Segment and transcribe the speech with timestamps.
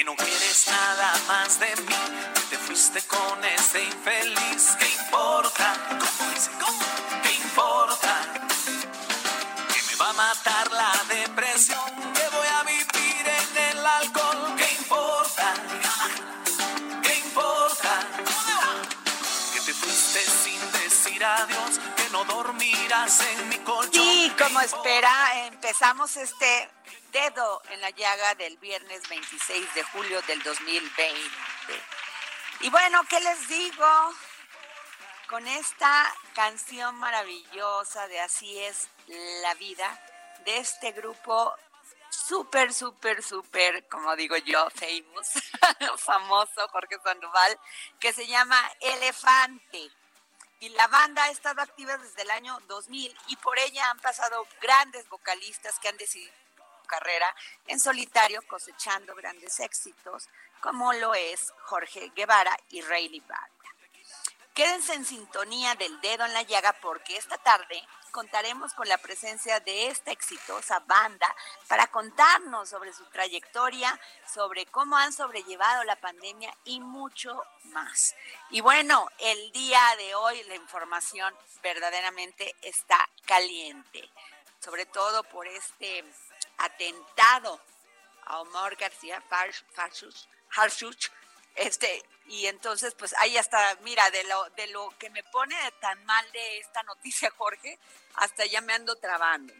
[0.00, 1.94] Que no quieres nada más de mí,
[2.32, 4.74] que te fuiste con ese infeliz.
[4.78, 5.74] ¿Qué importa?
[5.90, 6.50] ¿Cómo dice?
[6.58, 6.78] ¿Cómo?
[7.22, 8.16] ¿Qué importa?
[9.68, 11.84] Que me va a matar la depresión,
[12.14, 14.54] que voy a vivir en el alcohol.
[14.56, 15.52] ¿Qué importa?
[17.02, 18.00] ¿Qué importa?
[19.52, 24.02] Que te fuiste sin decir adiós, que no dormirás en mi colchón.
[24.02, 26.70] Sí, ¿Qué como espera, empezamos este
[27.10, 31.14] dedo en la llaga del viernes 26 de julio del 2020.
[32.60, 34.14] Y bueno, ¿qué les digo?
[35.28, 38.88] Con esta canción maravillosa de Así es
[39.42, 40.00] la vida,
[40.44, 41.54] de este grupo
[42.10, 45.28] súper, súper, súper, como digo yo, famous,
[45.98, 47.58] famoso Jorge Sandoval,
[47.98, 49.90] que se llama Elefante.
[50.60, 54.46] Y la banda ha estado activa desde el año 2000 y por ella han pasado
[54.60, 56.34] grandes vocalistas que han decidido
[56.90, 57.32] carrera
[57.68, 60.28] en solitario cosechando grandes éxitos,
[60.60, 63.46] como lo es Jorge Guevara y Rayleigh Banda.
[64.54, 67.80] Quédense en sintonía del dedo en la llaga porque esta tarde
[68.10, 71.34] contaremos con la presencia de esta exitosa banda
[71.68, 78.16] para contarnos sobre su trayectoria, sobre cómo han sobrellevado la pandemia y mucho más.
[78.50, 84.10] Y bueno, el día de hoy la información verdaderamente está caliente,
[84.58, 86.04] sobre todo por este
[86.58, 87.60] atentado
[88.26, 89.22] a Omar García
[90.50, 91.10] Harsuch,
[91.56, 96.04] este, y entonces, pues ahí hasta, mira, de lo, de lo que me pone tan
[96.04, 97.78] mal de esta noticia, Jorge,
[98.14, 99.52] hasta ya me ando trabando.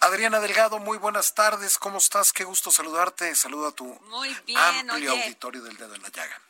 [0.00, 1.78] Adriana Delgado, muy buenas tardes.
[1.78, 2.32] ¿Cómo estás?
[2.32, 3.34] Qué gusto saludarte.
[3.34, 4.58] Saludo a tu Muy bien,
[4.90, 6.40] amplio oye, auditorio del dedo en la llaga.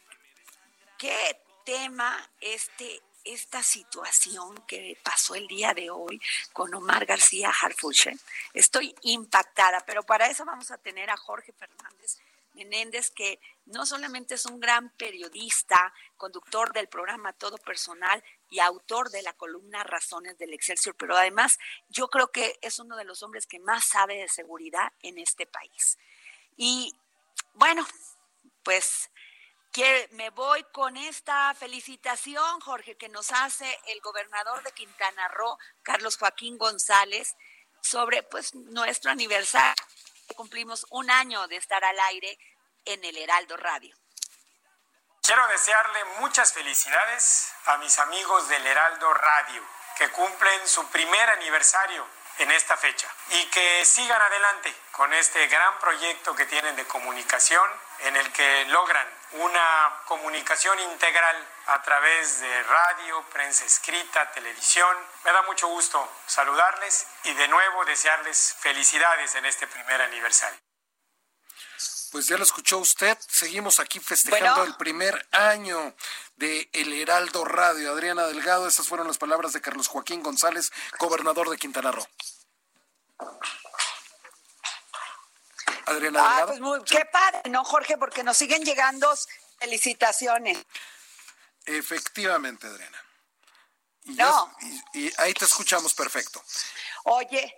[0.99, 3.03] qué tema este
[3.33, 6.21] esta situación que pasó el día de hoy
[6.53, 8.17] con Omar García Harfuche.
[8.55, 12.19] Estoy impactada, pero para eso vamos a tener a Jorge Fernández
[12.55, 19.11] Menéndez, que no solamente es un gran periodista, conductor del programa Todo Personal y autor
[19.11, 21.59] de la columna Razones del Excelsior, pero además
[21.89, 25.47] yo creo que es uno de los hombres que más sabe de seguridad en este
[25.47, 25.99] país.
[26.57, 26.95] Y
[27.55, 27.87] bueno,
[28.63, 29.11] pues
[30.11, 36.17] me voy con esta felicitación, Jorge, que nos hace el gobernador de Quintana Roo, Carlos
[36.17, 37.37] Joaquín González,
[37.81, 39.75] sobre pues nuestro aniversario.
[40.35, 42.39] Cumplimos un año de estar al aire
[42.85, 43.97] en el Heraldo Radio.
[45.23, 49.63] Quiero desearle muchas felicidades a mis amigos del Heraldo Radio,
[49.97, 52.07] que cumplen su primer aniversario
[52.41, 57.65] en esta fecha y que sigan adelante con este gran proyecto que tienen de comunicación
[58.01, 61.37] en el que logran una comunicación integral
[61.67, 64.97] a través de radio, prensa escrita, televisión.
[65.25, 70.59] Me da mucho gusto saludarles y de nuevo desearles felicidades en este primer aniversario.
[72.11, 73.17] Pues ya lo escuchó usted.
[73.29, 74.65] Seguimos aquí festejando Bueno.
[74.65, 75.95] el primer año
[76.37, 77.93] de El Heraldo Radio.
[77.93, 82.07] Adriana Delgado, esas fueron las palabras de Carlos Joaquín González, gobernador de Quintana Roo.
[85.87, 87.99] Adriana Ah, pues muy, qué padre, ¿no, Jorge?
[87.99, 89.13] Porque nos siguen llegando
[89.59, 90.59] felicitaciones.
[91.67, 93.05] Efectivamente, Adriana.
[94.05, 94.57] no.
[94.95, 96.43] y, ahí te escuchamos perfecto.
[97.05, 97.57] Oye.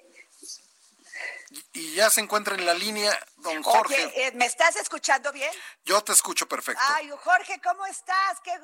[1.73, 4.07] Y, ya se encuentra en la línea don Jorge.
[4.07, 5.53] Oye, eh, ¿me estás escuchando bien?
[5.85, 6.83] Yo te escucho perfecto.
[6.87, 8.41] Ay, Jorge, ¿cómo estás?
[8.43, 8.59] ¿Qué...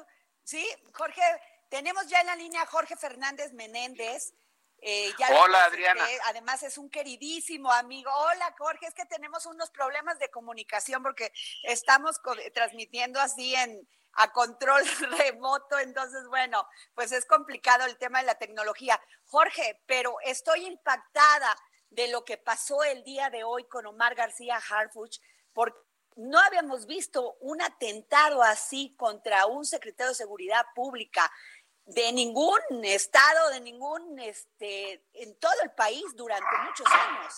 [0.44, 1.22] Sí, Jorge,
[1.68, 4.32] tenemos ya en la línea a Jorge Fernández Menéndez.
[4.80, 6.04] Eh, Hola, Adriana.
[6.26, 8.10] Además es un queridísimo amigo.
[8.14, 11.32] Hola, Jorge, es que tenemos unos problemas de comunicación porque
[11.64, 12.20] estamos
[12.54, 14.82] transmitiendo así en, a control
[15.18, 19.00] remoto, entonces bueno, pues es complicado el tema de la tecnología.
[19.26, 21.56] Jorge, pero estoy impactada
[21.90, 25.20] de lo que pasó el día de hoy con Omar García Harfuch,
[25.52, 25.78] porque
[26.16, 31.30] no habíamos visto un atentado así contra un secretario de Seguridad Pública
[31.88, 37.34] de ningún estado, de ningún, este, en todo el país durante muchos años.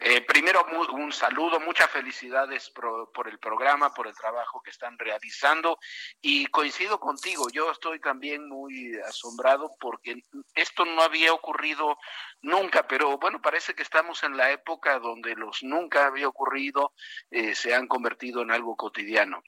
[0.00, 5.76] Eh, primero, un saludo, muchas felicidades por, el programa, por el trabajo que están realizando
[6.20, 10.22] y coincido contigo, yo estoy también muy asombrado porque
[10.54, 11.98] esto no había ocurrido
[12.42, 16.92] nunca, pero bueno, parece que estamos en la época donde los nunca había ocurrido
[17.32, 19.42] eh, se han convertido en algo cotidiano.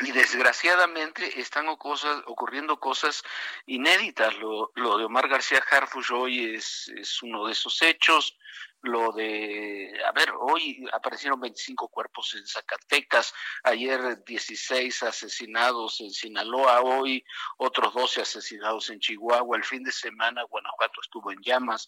[0.00, 3.22] Y desgraciadamente están ocurriendo cosas
[3.66, 4.34] inéditas.
[4.38, 8.38] Lo, de Omar García Harfuch hoy es, es uno de esos hechos
[8.82, 16.80] lo de, a ver, hoy aparecieron 25 cuerpos en Zacatecas, ayer 16 asesinados en Sinaloa,
[16.80, 17.24] hoy
[17.58, 21.86] otros 12 asesinados en Chihuahua, el fin de semana Guanajuato estuvo en llamas.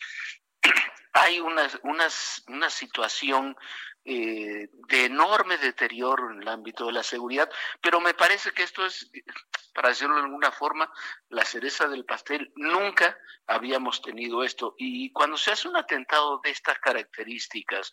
[1.14, 2.06] Hay una, una,
[2.46, 3.56] una situación
[4.04, 8.84] eh, de enorme deterioro en el ámbito de la seguridad, pero me parece que esto
[8.84, 9.10] es,
[9.74, 10.92] para decirlo de alguna forma,
[11.30, 12.52] la cereza del pastel.
[12.56, 13.16] Nunca
[13.46, 14.74] habíamos tenido esto.
[14.78, 17.90] Y cuando se hace un atentado de estas características,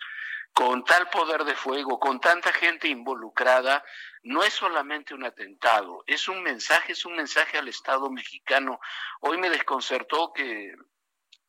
[0.54, 3.84] con tal poder de fuego, con tanta gente involucrada,
[4.24, 8.80] no es solamente un atentado, es un mensaje, es un mensaje al Estado mexicano.
[9.22, 10.75] Hoy me desconcertó que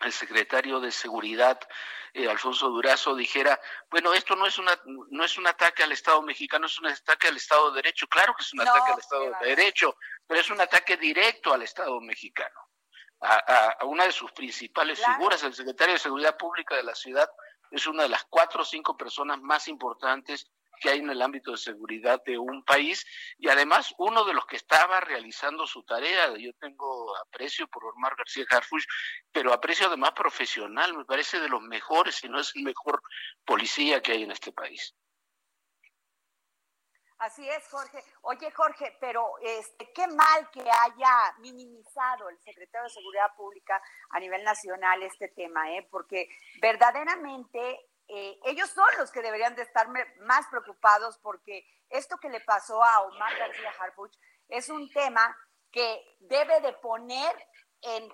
[0.04, 1.58] el secretario de Seguridad,
[2.14, 3.58] eh, Alfonso Durazo, dijera,
[3.90, 7.28] bueno, esto no es, una, no es un ataque al Estado mexicano, es un ataque
[7.28, 8.06] al Estado de Derecho.
[8.08, 9.96] Claro que es un ataque al Estado de Derecho,
[10.26, 12.58] pero es un ataque directo al Estado mexicano.
[13.20, 17.30] A, una de sus principales figuras, el secretario de Seguridad Pública de la ciudad,
[17.70, 20.50] es una de las cuatro o cinco personas más importantes
[20.82, 23.06] que hay en el ámbito de seguridad de un país
[23.38, 26.36] y además uno de los que estaba realizando su tarea.
[26.36, 28.84] Yo tengo aprecio por Omar García Harfuch,
[29.30, 33.00] pero aprecio además profesional, me parece de los mejores, si no es el mejor
[33.44, 34.94] policía que hay en este país.
[37.22, 38.02] Así es, Jorge.
[38.22, 43.80] Oye, Jorge, pero este, qué mal que haya minimizado el secretario de Seguridad Pública
[44.10, 45.86] a nivel nacional este tema, ¿eh?
[45.88, 46.28] porque
[46.60, 52.40] verdaderamente eh, ellos son los que deberían de estar más preocupados porque esto que le
[52.40, 54.14] pasó a Omar García Harfuch
[54.48, 55.34] es un tema
[55.70, 57.34] que debe de poner
[57.80, 58.12] en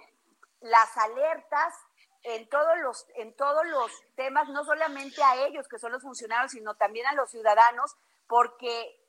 [0.61, 1.75] las alertas
[2.23, 6.53] en todos los en todos los temas no solamente a ellos que son los funcionarios
[6.53, 7.97] sino también a los ciudadanos
[8.29, 9.05] porque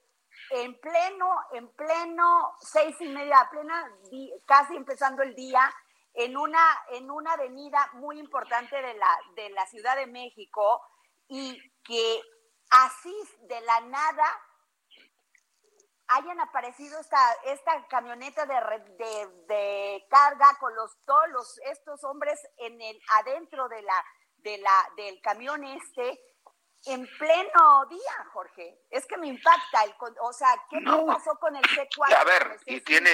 [0.50, 3.92] en pleno en pleno seis y media plena
[4.48, 5.72] casi empezando el día
[6.14, 10.82] en una, en una avenida muy importante de la, de la Ciudad de México
[11.28, 12.22] y que
[12.70, 14.26] así de la nada
[16.08, 18.56] hayan aparecido esta, esta camioneta de,
[19.48, 24.06] de, carga con los todos los, estos hombres en el adentro de la,
[24.38, 26.20] de la, del camión este
[26.86, 28.80] en pleno día, Jorge.
[28.90, 32.16] Es que me impacta el, o sea, ¿qué pasó con el C4?
[32.16, 33.12] A ver, y tiene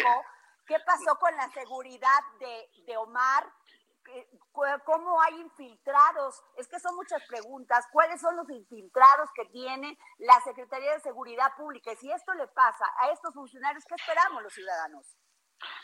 [0.66, 3.52] ¿Qué pasó con la seguridad de, de Omar?
[4.86, 6.42] ¿Cómo hay infiltrados?
[6.58, 7.86] Es que son muchas preguntas.
[7.92, 11.92] ¿Cuáles son los infiltrados que tiene la Secretaría de Seguridad Pública?
[11.92, 15.18] Y si esto le pasa a estos funcionarios, ¿qué esperamos los ciudadanos?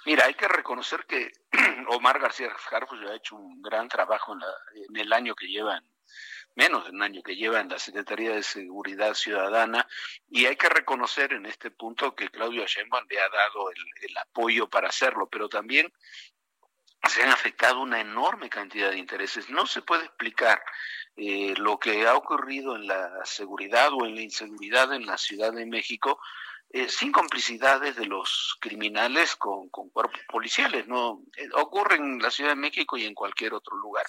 [0.06, 1.32] Mira, hay que reconocer que
[1.90, 4.42] Omar García Jarfus ha hecho un gran trabajo en,
[4.90, 5.84] en el año que llevan
[6.56, 9.88] menos de un año que lleva en la Secretaría de Seguridad Ciudadana
[10.30, 14.70] y hay que reconocer en este punto que Claudio Sheinbaum le ha dado el, apoyo
[14.70, 15.92] para hacerlo, pero también
[17.08, 19.50] se han afectado una enorme cantidad de intereses.
[19.50, 20.62] No se puede explicar
[21.16, 25.52] eh, lo que ha ocurrido en la seguridad o en la inseguridad en la Ciudad
[25.52, 26.20] de México
[26.74, 30.88] eh, sin complicidades de los criminales con, cuerpos policiales.
[30.88, 34.06] No eh, ocurre en la Ciudad de México y en cualquier otro lugar.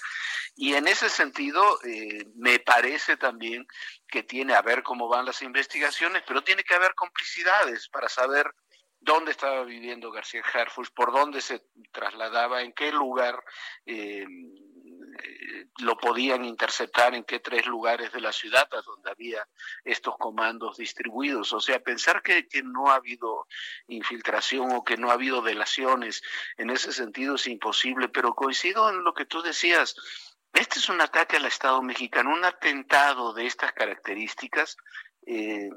[0.54, 3.66] Y en ese sentido, eh, me parece también
[4.07, 8.54] que tiene a ver cómo van las investigaciones, pero tiene que haber complicidades para saber
[9.02, 13.42] dónde estaba viviendo García Harfuch, por dónde se trasladaba, en qué lugar
[13.87, 14.25] eh,
[15.78, 19.47] lo podían interceptar en qué tres lugares de la ciudad a donde había
[19.85, 21.52] estos comandos distribuidos.
[21.52, 23.47] O sea, pensar que, que no ha habido
[23.88, 26.23] infiltración o que no ha habido delaciones
[26.57, 29.97] en ese sentido es imposible, pero coincido en lo que tú decías.
[30.52, 34.76] Este es un ataque al Estado mexicano, un atentado de estas características.
[35.26, 35.71] Eh,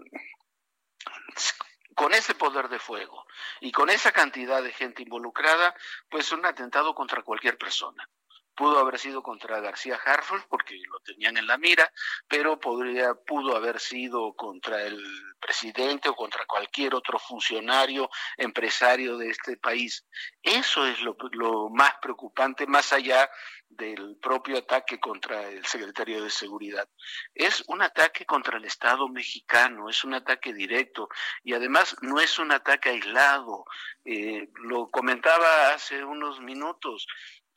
[1.96, 3.26] con ese poder de fuego
[3.62, 5.74] y con esa cantidad de gente involucrada,
[6.10, 8.08] pues un atentado contra cualquier persona.
[8.56, 11.92] Pudo haber sido contra García Harfuch porque lo tenían en la mira,
[12.28, 15.04] pero podría, pudo haber sido contra el
[15.40, 20.06] presidente o contra cualquier otro funcionario, empresario de este país.
[20.42, 23.30] Eso es lo, lo más preocupante, más allá
[23.70, 26.88] del propio ataque contra el secretario de Seguridad.
[27.34, 31.10] Es un ataque contra el Estado mexicano, es un ataque directo
[31.44, 33.66] y además no es un ataque aislado.
[34.04, 37.08] Eh, lo comentaba hace unos minutos.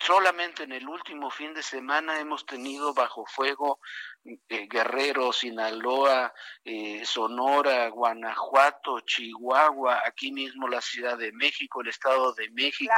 [0.00, 3.81] Solamente en el último fin de semana hemos tenido bajo fuego
[4.25, 6.33] eh, Guerrero, Sinaloa,
[6.64, 12.93] eh, Sonora, Guanajuato, Chihuahua, aquí mismo la Ciudad de México, el Estado de México,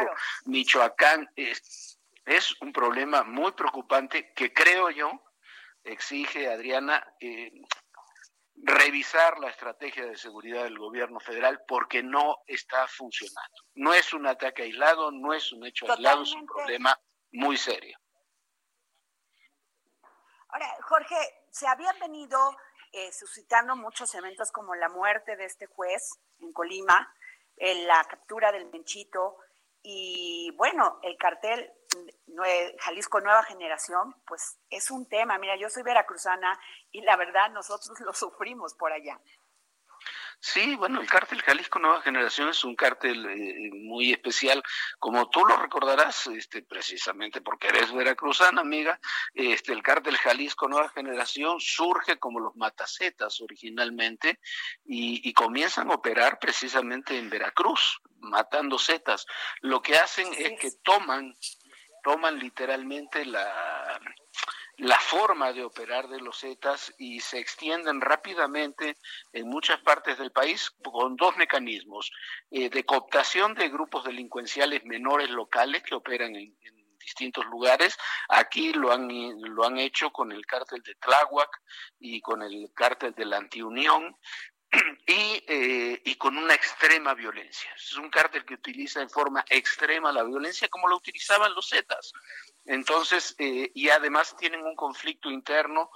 [0.44, 1.28] Michoacán.
[1.36, 5.10] Es un problema muy preocupante que creo yo
[5.84, 7.50] exige, Adriana, eh,
[8.62, 13.56] revisar la estrategia de seguridad del gobierno federal porque no está funcionando.
[13.74, 16.98] No es un ataque aislado, no es un hecho aislado, es un problema
[17.32, 17.96] muy serio.
[20.48, 21.16] Ahora, Jorge,
[21.50, 22.56] se habían venido
[22.92, 27.14] eh, suscitando muchos eventos como la muerte de este juez en Colima,
[27.56, 29.36] la captura del Menchito
[29.82, 31.70] y bueno, el cartel
[32.78, 35.38] Jalisco Nueva Generación, pues es un tema.
[35.38, 36.58] Mira, yo soy veracruzana
[36.90, 39.20] y la verdad nosotros lo sufrimos por allá.
[40.42, 44.62] Sí, bueno, el cártel Jalisco Nueva Generación es un cártel eh, muy especial,
[44.98, 48.98] como tú lo recordarás, este, precisamente porque eres veracruzana, amiga,
[49.34, 54.40] este, el cártel Jalisco Nueva Generación surge como los matacetas originalmente
[54.86, 59.26] y, y comienzan a operar precisamente en Veracruz, matando setas.
[59.60, 61.34] Lo que hacen es que toman
[62.02, 63.98] toman literalmente la,
[64.80, 68.96] la forma de operar de los Zetas y se extienden rápidamente
[69.32, 72.10] en muchas partes del país con dos mecanismos,
[72.50, 76.56] eh, de cooptación de grupos delincuenciales menores locales que operan en,
[76.98, 77.96] distintos lugares.
[78.28, 79.08] Aquí lo han,
[79.40, 81.50] lo han hecho con el cártel de Tláhuac
[81.98, 84.14] y con el cártel de la Antiunión,
[85.06, 87.72] y, eh, y con una extrema violencia.
[87.74, 92.12] Es un cártel que utiliza en forma extrema la violencia como lo utilizaban los Zetas.
[92.64, 95.90] Entonces, eh, y además tienen un conflicto interno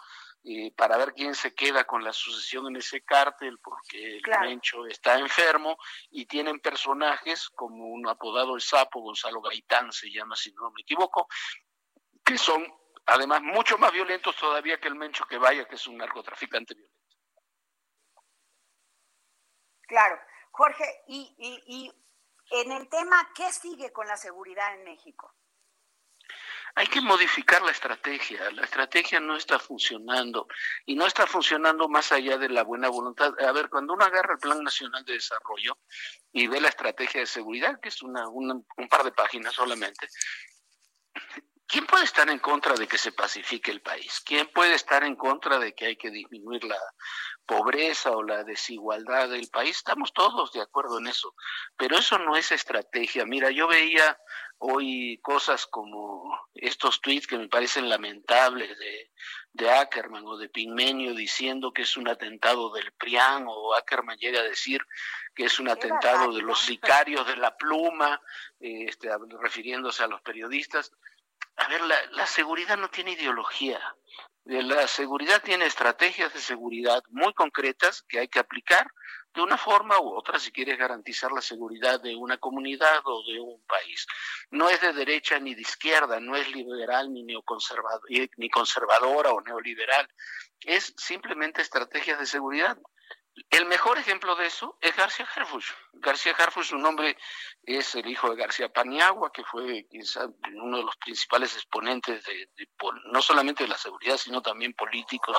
[0.47, 4.47] eh, para ver quién se queda con la sucesión en ese cártel, porque el claro.
[4.91, 5.79] está enfermo,
[6.11, 10.83] y tienen personajes como un apodado el sapo, Gonzalo Gaitán se llama, si no me
[10.83, 11.29] equivoco,
[12.23, 12.67] que son
[13.07, 17.04] además mucho más violentos todavía que el Mencho que vaya, que es un narcotraficante violento.
[19.87, 20.19] Claro.
[20.51, 21.93] Jorge, y, y,
[22.51, 25.35] en el tema, ¿qué sigue con la seguridad en México?
[26.77, 28.51] Hay que modificar la estrategia.
[28.53, 30.47] La estrategia no está funcionando
[30.87, 33.33] y no está funcionando más allá de la buena voluntad.
[33.41, 35.79] A ver, cuando uno agarra el Plan Nacional de Desarrollo
[36.33, 40.09] y ve la estrategia de seguridad, que es una, un par de páginas solamente,
[41.67, 44.21] ¿quién puede estar en contra de que se pacifique el país?
[44.25, 46.79] ¿Quién puede estar en contra de que hay que disminuir la,
[47.47, 51.35] pobreza o la desigualdad del país, estamos todos de acuerdo en eso,
[51.77, 53.25] pero eso no es estrategia.
[53.25, 54.19] Mira, yo veía
[54.59, 59.11] hoy cosas como estos tweets que me parecen lamentables de,
[59.53, 64.41] de Ackerman o de Pigmenio diciendo que es un atentado del PRIAN o Ackerman llega
[64.41, 64.81] a decir
[65.35, 68.21] que es un atentado de los sicarios de la pluma,
[68.61, 69.11] este,
[69.41, 70.93] refiriéndose a los periodistas.
[71.57, 73.81] A ver, la, la seguridad no tiene ideología.
[74.45, 78.87] La seguridad tiene estrategias de seguridad muy concretas que hay que aplicar
[79.35, 83.41] de una forma u otra si quieres garantizar la seguridad de una comunidad o de
[83.41, 84.07] un país.
[84.51, 88.03] No es de derecha ni de izquierda, no es liberal ni neoconservador,
[88.37, 90.09] ni conservadora o neoliberal.
[90.61, 92.79] Es simplemente estrategias de seguridad.
[93.51, 95.65] El mejor ejemplo de eso es García Harfuch.
[95.95, 97.17] García Harfuch, su nombre
[97.65, 102.49] es el hijo de García Paniagua, que fue quizá uno de los principales exponentes de,
[103.07, 105.37] no solamente de la seguridad, sino también políticos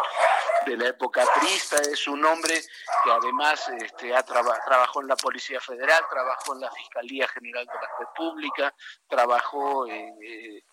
[0.65, 1.77] de la época trista.
[1.89, 2.61] Es un hombre
[3.03, 7.73] que además este, ha trabajó en la Policía Federal, trabajó en la Fiscalía General de
[7.73, 8.75] la República,
[9.07, 10.63] trabajó en, eh,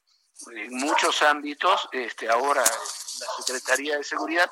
[0.56, 4.50] en muchos ámbitos, este, ahora en la Secretaría de Seguridad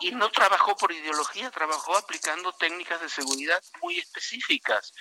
[0.00, 4.92] y no trabajó por ideología, trabajó aplicando técnicas de seguridad muy específicas.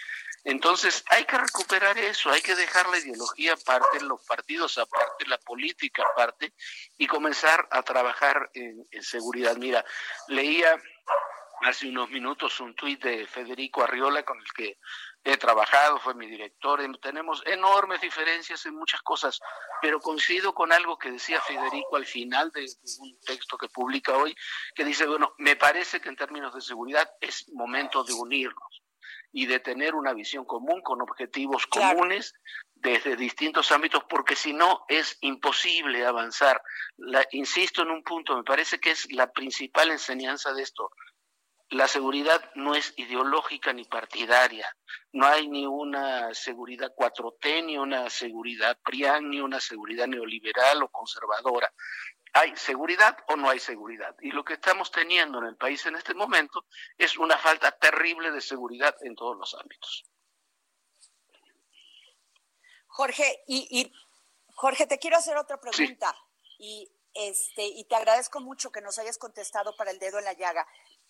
[0.43, 5.39] Entonces hay que recuperar eso, hay que dejar la ideología aparte, los partidos aparte, la
[5.39, 6.53] política aparte
[6.97, 9.55] y comenzar a trabajar en, seguridad.
[9.57, 9.83] Mira,
[10.27, 10.79] leía
[11.61, 14.77] hace unos minutos un tuit de Federico Arriola con el que
[15.25, 19.39] he trabajado, fue mi director, tenemos enormes diferencias en muchas cosas,
[19.81, 22.67] pero coincido con algo que decía Federico al final de,
[22.99, 24.35] un texto que publica hoy,
[24.75, 28.83] que dice, bueno, me parece que en términos de seguridad es momento de unirnos
[29.33, 32.33] y de tener una visión común con objetivos comunes
[32.75, 36.61] desde distintos ámbitos, porque si no es imposible avanzar.
[36.97, 40.91] La, insisto en un punto, me parece que es la principal enseñanza de esto
[41.69, 44.75] la seguridad no es ideológica ni partidaria.
[45.13, 50.89] No hay ni una seguridad 4T, ni una seguridad PRIAN, ni una seguridad neoliberal o
[50.89, 51.73] conservadora.
[52.33, 54.15] ¿Hay seguridad o no hay seguridad?
[54.21, 56.65] Y lo que estamos teniendo en el país en este momento
[56.97, 60.05] es una falta terrible de seguridad en todos los ámbitos.
[62.87, 63.91] Jorge, y,
[64.55, 66.13] Jorge, te quiero hacer otra pregunta.
[66.59, 70.33] Y este, y te agradezco mucho que nos hayas contestado para el dedo en la
[70.33, 70.67] llaga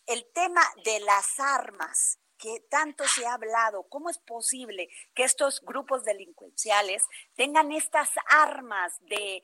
[0.08, 5.62] el tema de las armas que tanto se ha hablado, ¿cómo es posible que estos
[5.62, 9.42] grupos delincuenciales tengan estas armas de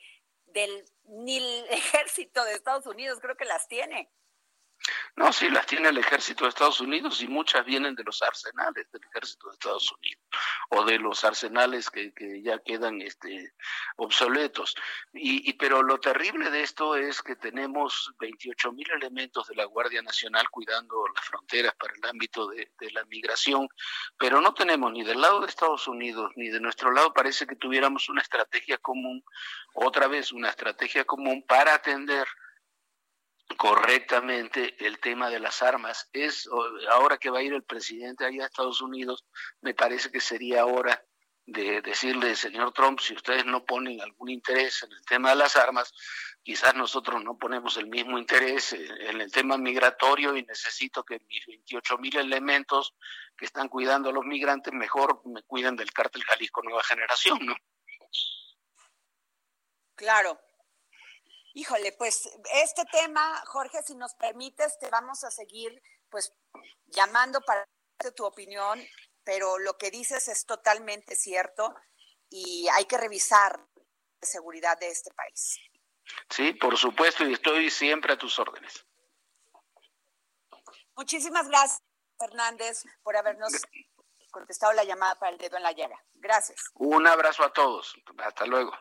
[0.47, 0.85] del
[1.69, 4.11] ejército de Estados Unidos creo que las tiene?
[5.15, 8.89] No, sí, las tiene el ejército de Estados Unidos y muchas vienen de los arsenales
[8.91, 10.21] del ejército de Estados Unidos
[10.69, 13.53] o de los arsenales que, que ya quedan este,
[13.97, 14.75] obsoletos.
[15.13, 20.01] Y, pero lo terrible de esto es que tenemos 28 mil elementos de la Guardia
[20.01, 23.67] Nacional cuidando las fronteras para el ámbito de, de la migración,
[24.17, 27.55] pero no tenemos ni del lado de Estados Unidos ni de nuestro lado parece que
[27.55, 29.23] tuviéramos una estrategia común,
[29.73, 32.27] otra vez una estrategia común para atender
[33.55, 36.09] correctamente el tema de las armas.
[36.13, 36.49] Es
[36.89, 39.25] ahora que va a ir el presidente allá a Estados Unidos,
[39.61, 41.03] me parece que sería hora
[41.45, 45.55] de decirle, señor Trump, si ustedes no ponen algún interés en el tema de las
[45.55, 45.93] armas,
[46.43, 51.45] quizás nosotros no ponemos el mismo interés en el tema migratorio y necesito que mis
[51.45, 52.95] 28 mil elementos
[53.35, 57.55] que están cuidando a los migrantes mejor me cuiden del cártel Jalisco Nueva Generación, ¿no?
[59.95, 60.39] Claro,
[61.53, 66.33] Híjole, pues este tema, Jorge, si nos permites, te vamos a seguir pues
[66.87, 67.67] llamando para
[68.15, 68.81] tu opinión,
[69.23, 71.75] pero lo que dices es totalmente cierto
[72.29, 75.59] y hay que revisar la seguridad de este país.
[76.29, 78.85] Sí, por supuesto, y estoy siempre a tus órdenes.
[80.95, 81.81] Muchísimas gracias,
[82.17, 83.53] Fernández, por habernos
[84.31, 86.01] contestado la llamada para el dedo en la llaga.
[86.15, 86.61] Gracias.
[86.75, 87.95] Un abrazo a todos.
[88.17, 88.71] Hasta luego.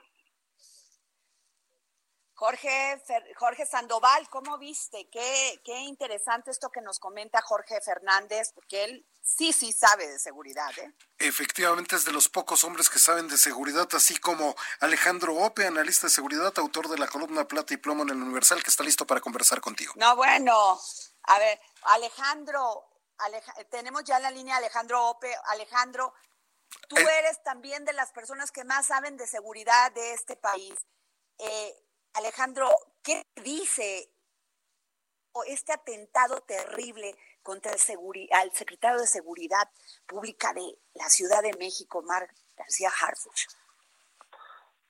[2.40, 3.02] Jorge,
[3.36, 5.10] Jorge Sandoval, ¿cómo viste?
[5.12, 10.18] Qué, qué interesante esto que nos comenta Jorge Fernández, porque él sí, sí sabe de
[10.18, 10.70] seguridad.
[10.78, 10.90] ¿eh?
[11.18, 16.06] Efectivamente es de los pocos hombres que saben de seguridad, así como Alejandro Ope, analista
[16.06, 19.06] de seguridad, autor de la columna Plata y Plomo en el Universal, que está listo
[19.06, 19.92] para conversar contigo.
[19.96, 20.80] No, bueno,
[21.24, 22.88] a ver, Alejandro,
[23.70, 25.30] tenemos ya la línea Alejandro Ope.
[25.48, 26.14] Alejandro,
[26.88, 27.18] tú eh.
[27.18, 30.74] eres también de las personas que más saben de seguridad de este país.
[31.36, 31.74] Eh,
[32.14, 32.68] Alejandro,
[33.02, 34.10] ¿qué dice
[35.46, 37.78] este atentado terrible contra el,
[38.52, 39.68] secretario de Seguridad
[40.06, 43.46] Pública de la Ciudad de México, Marc García Harfuch?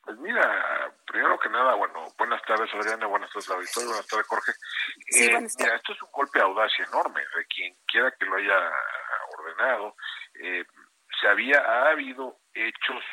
[0.03, 4.53] Pues mira, primero que nada, bueno, buenas tardes Adriana, buenas tardes Auditorio, buenas tardes Jorge.
[5.11, 8.37] Sí, eh, mira, esto es un golpe de audacia enorme de quien quiera que lo
[8.37, 8.73] haya
[9.39, 9.95] ordenado.
[10.43, 10.65] Eh,
[11.21, 13.05] se había, ha habido hechos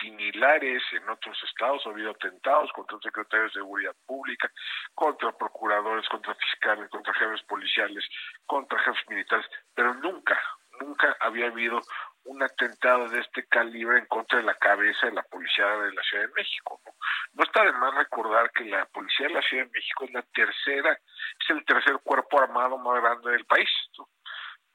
[0.00, 1.86] similares en otros estados.
[1.86, 4.50] Ha habido atentados contra el secretario de Seguridad Pública,
[4.94, 8.04] contra procuradores, contra fiscales, contra jefes policiales,
[8.46, 10.40] contra jefes militares, pero nunca,
[10.80, 11.80] nunca había habido
[12.26, 16.02] un atentado de este calibre en contra de la cabeza de la policía de la
[16.02, 16.80] Ciudad de México.
[16.84, 16.92] No,
[17.34, 20.22] no está de más recordar que la policía de la Ciudad de México es la
[20.22, 23.68] tercera, es el tercer cuerpo armado más grande del país,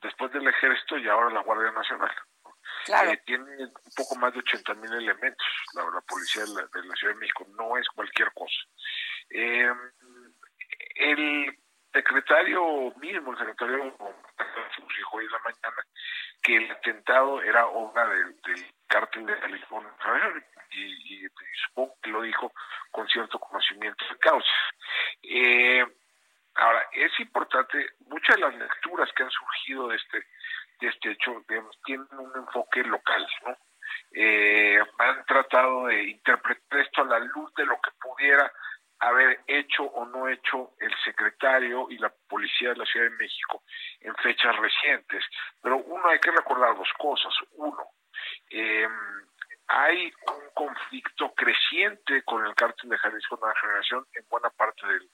[0.01, 2.11] después del ejército y ahora la Guardia Nacional.
[3.25, 5.47] Tiene un poco más de 80 mil elementos.
[5.73, 8.61] La, policía de la, Ciudad de México no es cualquier cosa.
[9.29, 9.71] Eh,
[10.95, 11.57] el
[11.93, 13.83] secretario mismo, el secretario
[14.97, 15.85] dijo hoy en la mañana
[16.41, 18.35] que el atentado era obra del,
[18.87, 19.91] cártel de California
[20.71, 21.27] y, y,
[21.67, 22.53] supongo que lo dijo
[22.91, 24.47] con cierto conocimiento de causa.
[25.23, 25.85] Eh,
[26.55, 30.25] ahora, es importante, muchas de las lecturas que han surgido de este
[30.81, 33.55] de este hecho digamos, tienen un enfoque local, ¿no?
[34.13, 38.51] Eh, han tratado de interpretar esto a la luz de lo que pudiera
[38.99, 43.63] haber hecho o no hecho el secretario y la policía de la Ciudad de México
[43.99, 45.23] en fechas recientes.
[45.61, 47.33] Pero uno hay que recordar dos cosas.
[47.53, 47.83] Uno,
[48.49, 48.87] eh,
[49.67, 55.09] hay un conflicto creciente con el cártel de Jalisco Nueva Generación en buena parte del,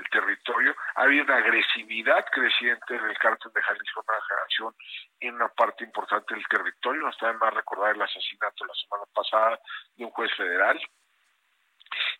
[0.00, 0.74] territorio.
[0.94, 4.74] Ha habido una agresividad creciente en el cártel de Jalisco Nueva Generación
[5.20, 7.02] en una parte importante del territorio.
[7.02, 9.60] No está de más recordar el asesinato la semana pasada
[9.96, 10.80] de un juez federal.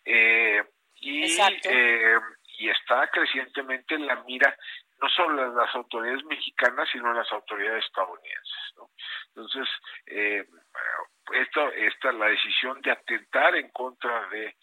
[0.05, 0.63] Eh,
[1.01, 2.19] y, eh,
[2.59, 4.55] y está crecientemente en la mira
[5.01, 8.73] no solo de las autoridades mexicanas, sino de las autoridades estadounidenses.
[9.35, 9.67] Entonces,
[10.05, 10.45] eh,
[11.33, 14.55] esto, esta, la decisión de atentar en contra de,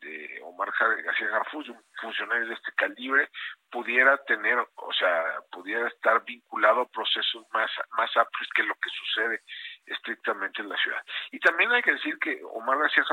[0.00, 3.28] de Omar García Garfus, un funcionario de este calibre,
[3.70, 8.90] pudiera tener, o sea, pudiera estar vinculado a procesos más, más amplios que lo que
[8.90, 9.42] sucede
[9.86, 11.02] estrictamente en la ciudad.
[11.30, 13.04] Y también hay que decir que Omar García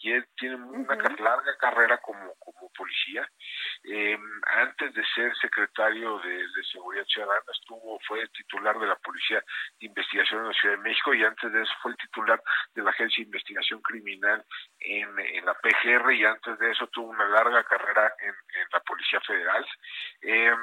[0.00, 3.28] y él tiene una larga carrera como, como policía.
[3.84, 6.38] Eh, antes de ser secretario de,
[6.70, 9.42] Seguridad Ciudadana, estuvo, fue titular de la Policía
[9.80, 12.40] de Investigación en la Ciudad de México y antes de eso fue el titular
[12.74, 14.44] de la Agencia de Investigación Criminal
[14.80, 18.34] en, la PGR y antes de eso tuvo una larga carrera en,
[18.72, 19.66] la Policía Federal.
[20.22, 20.54] Eh,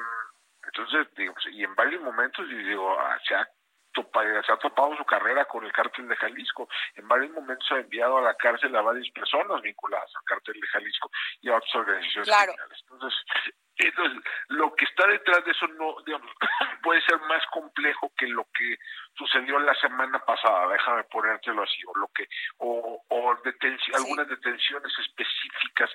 [0.64, 3.48] entonces, digamos, y en varios momentos, digo, ah, se ha
[4.46, 6.68] se ha topado su carrera con el cártel de Jalisco.
[6.96, 10.68] En varios momentos ha enviado a la cárcel a varias personas vinculadas al cártel de
[10.68, 12.84] Jalisco y a otras organizaciones criminales.
[12.90, 13.14] Entonces,
[13.78, 15.96] entonces, lo que está detrás de eso no
[16.84, 18.78] puede ser más complejo que lo que
[19.18, 22.28] sucedió la semana pasada, déjame ponértelo así, o lo que
[22.58, 23.32] o, o
[23.94, 25.90] algunas detenciones específicas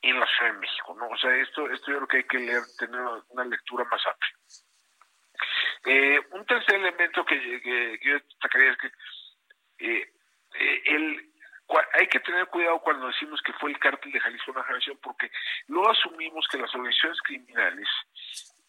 [0.00, 1.08] en la Ciudad de México, ¿no?
[1.08, 4.32] O sea, esto esto yo creo que hay que leer, tener una lectura más amplia.
[5.84, 8.86] Eh, un tercer elemento que, yo destacaría es que
[9.78, 10.12] eh,
[10.58, 11.30] eh, el,
[11.92, 15.30] hay que tener cuidado cuando decimos que fue el cártel de Jalisco una generación, porque
[15.68, 17.88] no asumimos que las organizaciones criminales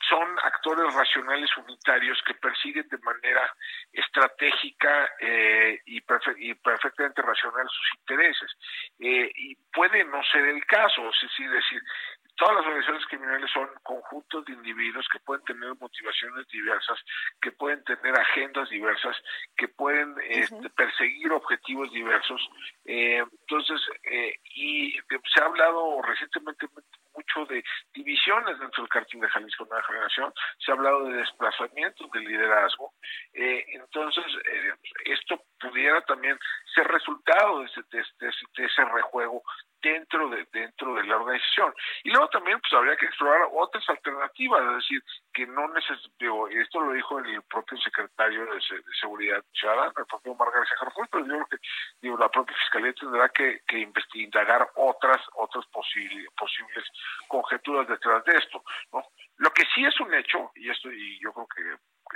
[0.09, 3.53] son actores racionales unitarios que persiguen de manera
[3.91, 5.09] estratégica
[5.85, 5.97] y,
[6.37, 8.51] y, perfectamente racional sus intereses.
[8.99, 11.81] y puede no ser el caso, es decir,
[12.37, 16.99] todas las organizaciones criminales son conjuntos de individuos que pueden tener motivaciones diversas,
[17.41, 19.17] que pueden tener agendas diversas,
[19.57, 22.41] que pueden este, perseguir objetivos diversos.
[22.85, 24.93] Eh, entonces, eh, y
[25.33, 26.67] se ha hablado recientemente
[27.15, 32.11] mucho de divisiones dentro del cartel de Jalisco Nueva Generación, se ha hablado de desplazamientos
[32.11, 32.93] de liderazgo.
[33.33, 34.25] Eh, entonces,
[35.05, 36.37] esto pudiera también
[36.75, 37.81] ser resultado de ese,
[38.19, 39.41] de ese rejuego
[39.93, 41.73] dentro de dentro de la organización.
[42.03, 46.81] Y luego también pues habría que explorar otras alternativas es decir que no necesito esto
[46.81, 48.59] lo dijo el propio secretario de,
[48.99, 51.57] seguridad ciudadana el propio Margarita García pero yo creo que
[52.01, 56.83] digo, la propia fiscalía tendrá que, que investigar otras otras posibles posibles
[57.27, 59.03] conjeturas detrás de esto no
[59.37, 61.63] lo que sí es un hecho y esto y yo creo que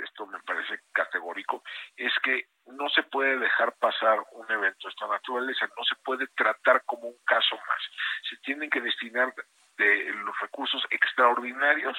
[0.04, 1.62] esto me parece categórico,
[1.96, 6.26] es que no se puede dejar pasar un evento de esta naturaleza, no se puede
[6.28, 7.82] tratar como un caso más.
[8.28, 9.34] Se tienen que destinar
[9.76, 11.96] de los recursos extraordinarios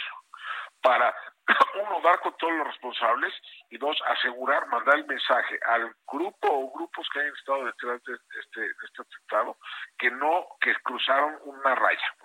[0.81, 1.15] para,
[1.81, 3.33] uno, dar con todos los responsables
[3.69, 8.13] y dos, asegurar, mandar el mensaje al grupo o grupos que hayan estado detrás de
[8.13, 9.57] este, de este atentado
[9.97, 12.15] que no, que cruzaron una raya,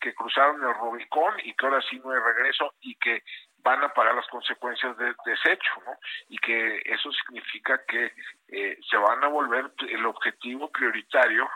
[0.00, 3.22] que cruzaron el Rubicón y que ahora sí no hay regreso y que
[3.64, 5.98] van a pagar las consecuencias de desecho, ¿no?
[6.28, 8.12] Y que eso significa que
[8.48, 11.48] eh, se van a volver el objetivo prioritario,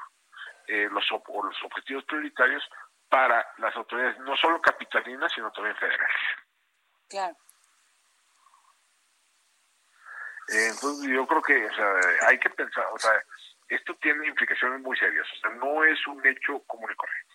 [0.66, 2.64] eh, los, o los objetivos prioritarios
[3.10, 6.16] para las autoridades, no solo capitalinas, sino también federales.
[7.08, 7.36] Claro.
[10.48, 11.92] Eh, entonces yo creo que o sea,
[12.26, 13.12] hay que pensar, o sea,
[13.68, 17.34] esto tiene implicaciones muy serias, o sea, no es un hecho común y correcto.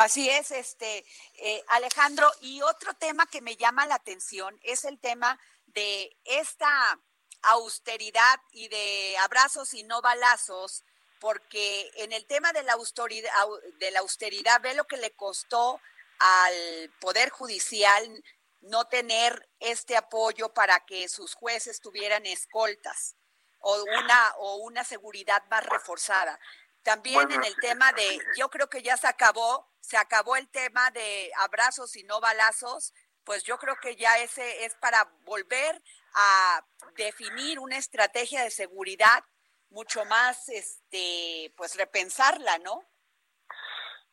[0.00, 2.32] Así es, este eh, Alejandro.
[2.40, 6.98] Y otro tema que me llama la atención es el tema de esta
[7.42, 10.84] austeridad y de abrazos y no balazos,
[11.20, 13.30] porque en el tema de la austeridad,
[13.78, 15.78] de la austeridad ve lo que le costó
[16.18, 18.24] al Poder Judicial
[18.62, 23.16] no tener este apoyo para que sus jueces tuvieran escoltas
[23.58, 26.40] o una o una seguridad más reforzada.
[26.82, 30.90] También en el tema de, yo creo que ya se acabó, se acabó el tema
[30.90, 35.80] de abrazos y no balazos, pues yo creo que ya ese es para volver
[36.14, 36.64] a
[36.96, 39.24] definir una estrategia de seguridad
[39.68, 42.82] mucho más, este, pues repensarla, ¿no?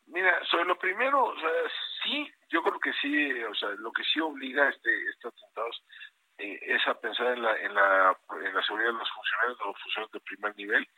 [0.06, 1.50] Mira, sobre lo primero, o sea,
[2.02, 5.84] sí, yo creo que sí, o sea, lo que sí obliga este, estos atentados
[6.38, 9.64] eh, es a pensar en la, en, la, en la seguridad de los funcionarios, de
[9.64, 10.88] los funcionarios de primer nivel,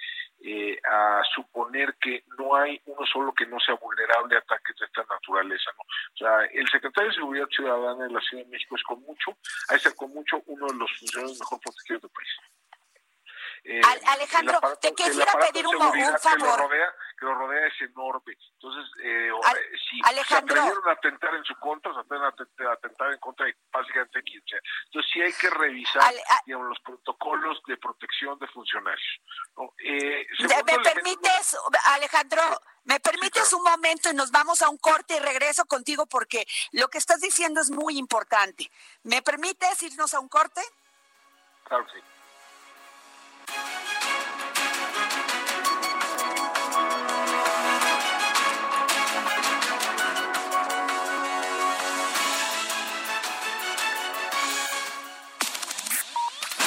[0.42, 4.86] eh, a suponer que no hay uno solo que no sea vulnerable a ataques de
[4.86, 5.70] esta naturaleza.
[5.76, 5.82] ¿no?
[5.82, 9.36] O sea, el secretario de Seguridad Ciudadana de la Ciudad de México es con mucho,
[9.68, 12.59] a ser con mucho uno de los funcionarios mejor protegidos del país.
[13.64, 16.22] Eh, Alejandro, te quisiera pedir un, favor.
[16.22, 18.36] Que lo, rodea, que lo rodea es enorme.
[18.54, 20.56] Entonces, eh, eh si Alejandro.
[20.56, 24.22] se atrevieron a atentar en su contra, se atreven a atentar en contra de básicamente
[24.22, 24.60] quien sea.
[24.86, 26.02] Entonces, sí hay que revisar
[26.46, 29.20] digamos, los protocolos de protección de funcionarios.
[29.84, 30.26] Eh,
[30.64, 32.42] ¿Me permites, Alejandro?
[32.84, 36.88] ¿Me permites un momento y nos vamos a un corte y regreso contigo porque lo
[36.88, 38.70] que estás diciendo es muy importante?
[39.02, 40.62] ¿Me permites irnos a un corte?
[41.64, 42.19] Claro que sí.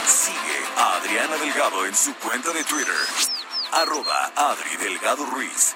[0.06, 2.94] Sigue a Adriana Delgado en su cuenta de Twitter,
[3.72, 5.76] arroba Adri Delgado Ruiz.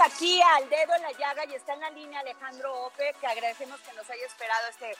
[0.00, 3.80] Aquí al dedo en la llaga y está en la línea Alejandro Ope, que agradecemos
[3.80, 4.96] que nos haya esperado este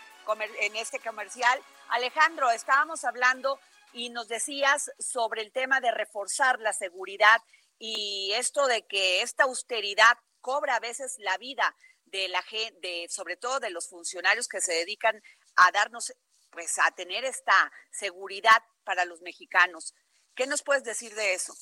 [0.61, 1.61] en este comercial.
[1.89, 3.61] Alejandro, estábamos hablando
[3.93, 7.41] y nos decías sobre el tema de reforzar la seguridad
[7.79, 13.37] y esto de que esta austeridad cobra a veces la vida de la gente, sobre
[13.37, 15.23] todo de los funcionarios que se dedican
[15.57, 16.15] a darnos,
[16.51, 19.95] pues a tener esta seguridad para los mexicanos.
[20.35, 21.55] ¿Qué nos puedes decir de eso?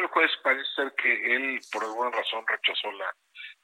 [0.00, 3.14] El juez parece ser que él, por alguna razón, rechazó la,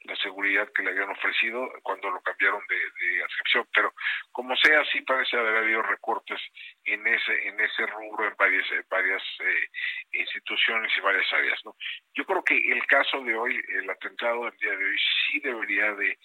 [0.00, 3.66] la seguridad que le habían ofrecido cuando lo cambiaron de, de adscripción.
[3.74, 3.94] Pero
[4.32, 6.38] como sea, sí parece haber habido recortes
[6.84, 9.68] en ese en ese rubro en varias varias eh,
[10.12, 11.58] instituciones y varias áreas.
[11.64, 11.74] ¿no?
[12.14, 15.94] Yo creo que el caso de hoy, el atentado del día de hoy, sí debería
[15.94, 16.18] de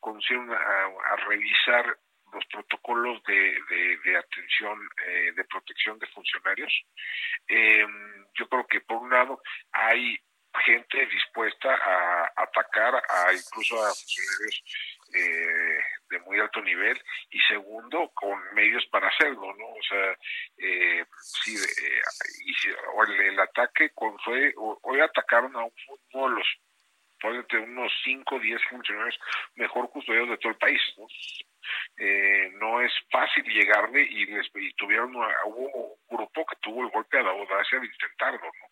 [0.00, 1.94] conducir a, revisar
[2.32, 3.58] los protocolos de,
[4.04, 6.72] de, atención, eh, de protección de funcionarios.
[7.48, 7.86] Eh,
[8.34, 9.40] yo creo que por un lado
[9.72, 10.18] hay
[10.64, 14.62] gente dispuesta a atacar a incluso a funcionarios
[15.14, 15.78] eh,
[16.10, 20.16] de muy alto nivel y segundo con medios para hacerlo no o sea
[20.58, 22.02] eh, sí eh,
[22.44, 22.52] y
[22.94, 26.46] o el, ataque con fue hoy atacaron a uno de los
[27.68, 29.18] unos 5 o 10 funcionarios
[29.54, 31.06] mejor custodiados de todo el país no
[31.96, 36.90] eh, no es fácil llegarle y, les, y tuvieron hubo un grupo que tuvo el
[36.90, 38.68] golpe a la audacia de intentarlo, ¿no?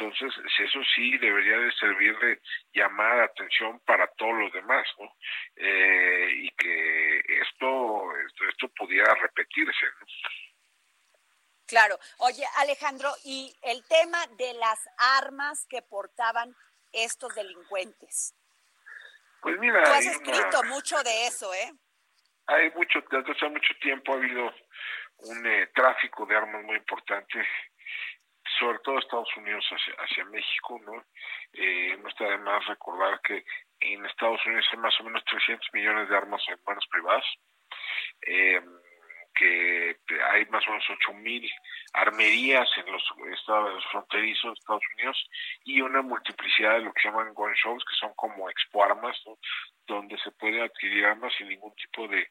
[0.00, 2.40] Entonces, eso sí debería de servir de
[2.72, 5.14] llamada de atención para todos los demás, ¿no?
[5.56, 8.04] Eh, y que esto,
[8.48, 10.06] esto, pudiera repetirse, ¿no?
[11.66, 11.98] Claro.
[12.18, 16.56] Oye, Alejandro, y el tema de las armas que portaban
[16.92, 18.34] estos delincuentes.
[19.42, 21.72] Pues mira, tú has escrito mucho de eso, ¿eh?
[22.46, 24.52] Hay mucho, desde hace mucho tiempo ha habido
[25.18, 27.46] un eh, tráfico de armas muy importante,
[28.58, 31.04] sobre todo Estados Unidos hacia, hacia México, ¿no?
[31.52, 33.44] Eh, no está de más recordar que
[33.80, 37.24] en Estados Unidos hay más o menos 300 millones de armas en manos privadas,
[38.26, 38.60] eh,
[39.34, 39.96] que
[40.32, 41.50] hay más o menos 8 mil
[41.94, 43.02] armerías en los
[43.38, 45.30] estados fronterizos de Estados Unidos
[45.64, 49.18] y una multiplicidad de lo que llaman gun shows, que son como expo armas.
[49.94, 52.28] Donde se puede adquirir armas sin ningún tipo de,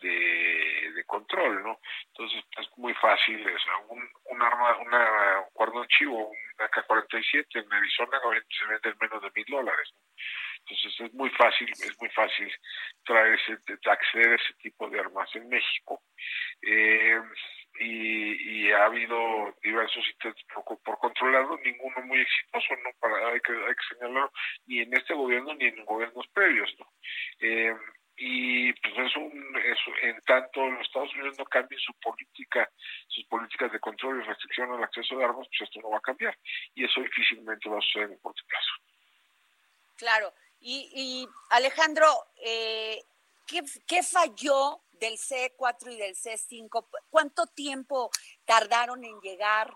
[0.00, 1.78] de, control, ¿no?
[2.08, 7.46] Entonces es muy fácil, o sea, un, un arma, una, un cuerno chivo, una K-47
[7.52, 9.94] en Arizona se vende en menos de mil dólares,
[10.60, 12.52] Entonces es muy fácil, es muy fácil
[13.04, 13.58] traer ese,
[13.90, 16.02] acceder a ese tipo de armas en México.
[16.62, 17.20] Eh,
[17.78, 23.40] y, y, ha habido diversos intentos por, por, controlarlo, ninguno muy exitoso, no para hay
[23.40, 24.32] que, hay que señalarlo,
[24.66, 26.86] ni en este gobierno ni en gobiernos previos, ¿no?
[27.40, 27.74] Eh,
[28.16, 29.32] y pues es un
[30.02, 32.70] en tanto los Estados Unidos no cambien su política
[33.08, 36.00] sus políticas de control y restricción al acceso de armas pues esto no va a
[36.00, 36.38] cambiar
[36.76, 38.70] y eso difícilmente va a suceder en el corto plazo.
[39.96, 40.32] Claro.
[40.60, 42.06] Y, y Alejandro
[42.44, 43.02] eh,
[43.48, 48.10] ¿qué, ¿qué falló del C4 y del C5, ¿cuánto tiempo
[48.44, 49.72] tardaron en llegar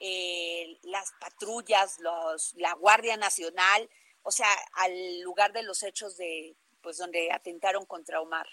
[0.00, 3.88] eh, las patrullas, los, la Guardia Nacional,
[4.22, 8.46] o sea, al lugar de los hechos de, pues, donde atentaron contra Omar?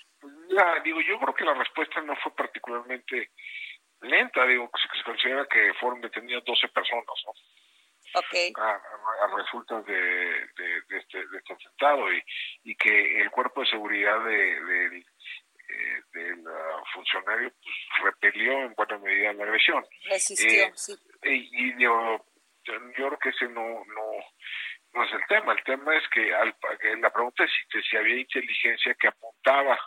[0.49, 3.31] Ya, digo, yo creo que la respuesta no fue particularmente
[4.01, 7.33] lenta, digo, que se considera que fueron detenidas 12 personas, ¿no?
[8.13, 10.63] a, resultas de, este,
[11.27, 12.23] de, este, atentado y,
[12.63, 15.05] y que el cuerpo de seguridad de,
[15.69, 16.43] eh, del
[16.93, 19.85] funcionario pues, repelió en buena medida la agresión.
[20.09, 20.95] Resistió, eh, sí.
[21.23, 22.25] Y, yo,
[22.63, 24.11] creo que ese no, no,
[24.93, 25.53] no es el tema.
[25.53, 26.55] El tema es que, al,
[26.99, 29.79] la pregunta es si, si había inteligencia que apuntaba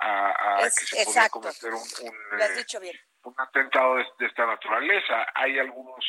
[0.00, 5.26] a, que se podía cometer un, un, eh, un atentado de, esta naturaleza.
[5.34, 6.04] Hay algunos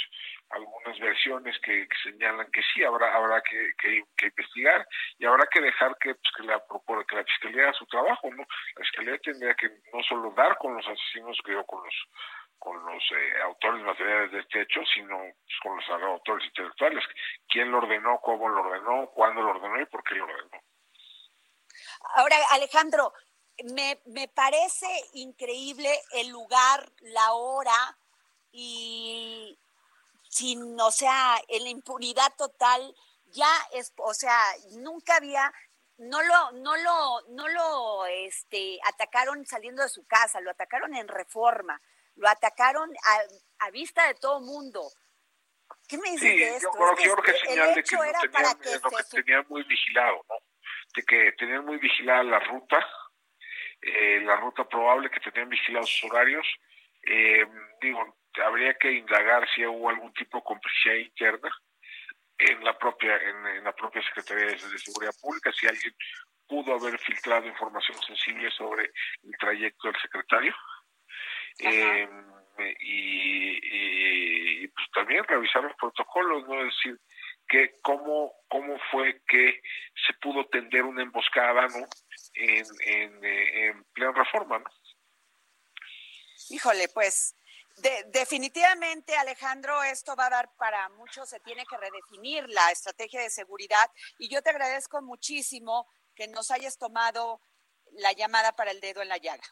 [0.54, 4.88] algunas versiones que, señalan que sí habrá habrá que, que, investigar
[5.18, 6.62] y habrá que dejar que, pues, que la
[7.08, 8.44] que la fiscalía haga su trabajo no
[8.76, 11.96] la fiscalía tendría que no solo dar con los asesinos que con los
[12.60, 17.04] con los eh, autores materiales de este hecho sino pues, con los autores intelectuales.
[17.48, 20.62] Quién lo ordenó cómo lo ordenó cuándo lo ordenó y por qué lo ordenó
[22.16, 23.14] ahora Alejandro
[23.76, 27.98] me, me parece increíble el lugar la hora
[28.52, 29.58] y
[30.32, 34.40] sin, o sea, en la impunidad total, ya es, o sea,
[34.78, 35.54] nunca había,
[35.98, 41.08] no lo, no lo, no lo, este, atacaron saliendo de su casa, lo atacaron en
[41.08, 41.82] reforma,
[42.16, 42.90] lo atacaron
[43.60, 44.82] a, vista de todo mundo.
[45.88, 46.72] ¿Qué me dices de esto?
[46.74, 50.36] Yo creo, que, es señal de que, lo tenían, que, tenían muy vigilado, ¿no?
[50.96, 52.86] De que tenían muy vigilada la ruta,
[53.82, 56.46] eh, la ruta probable, que tenían vigilados sus horarios.
[57.04, 57.46] Eh,
[57.82, 61.50] digo, habría que indagar si hubo algún tipo de complicidad interna
[62.38, 65.94] en la propia en, la propia Secretaría de Seguridad Pública, si alguien
[66.48, 68.92] pudo haber filtrado información sensible sobre
[69.24, 70.54] el trayecto del secretario.
[71.60, 72.10] Eh,
[72.80, 76.60] y, pues también revisar los protocolos, ¿no?
[76.62, 77.00] Es decir,
[77.48, 79.62] que cómo, cómo fue que
[80.06, 81.86] se pudo tender una emboscada, ¿no?
[82.34, 84.66] En, en, eh, en plena reforma, ¿no?
[86.50, 87.36] Híjole, pues
[88.08, 93.30] definitivamente, Alejandro, esto va a dar para mucho, se tiene que redefinir la estrategia de
[93.30, 97.42] seguridad y yo te agradezco muchísimo que nos hayas tomado
[97.94, 99.44] la llamada para el dedo en la llaga.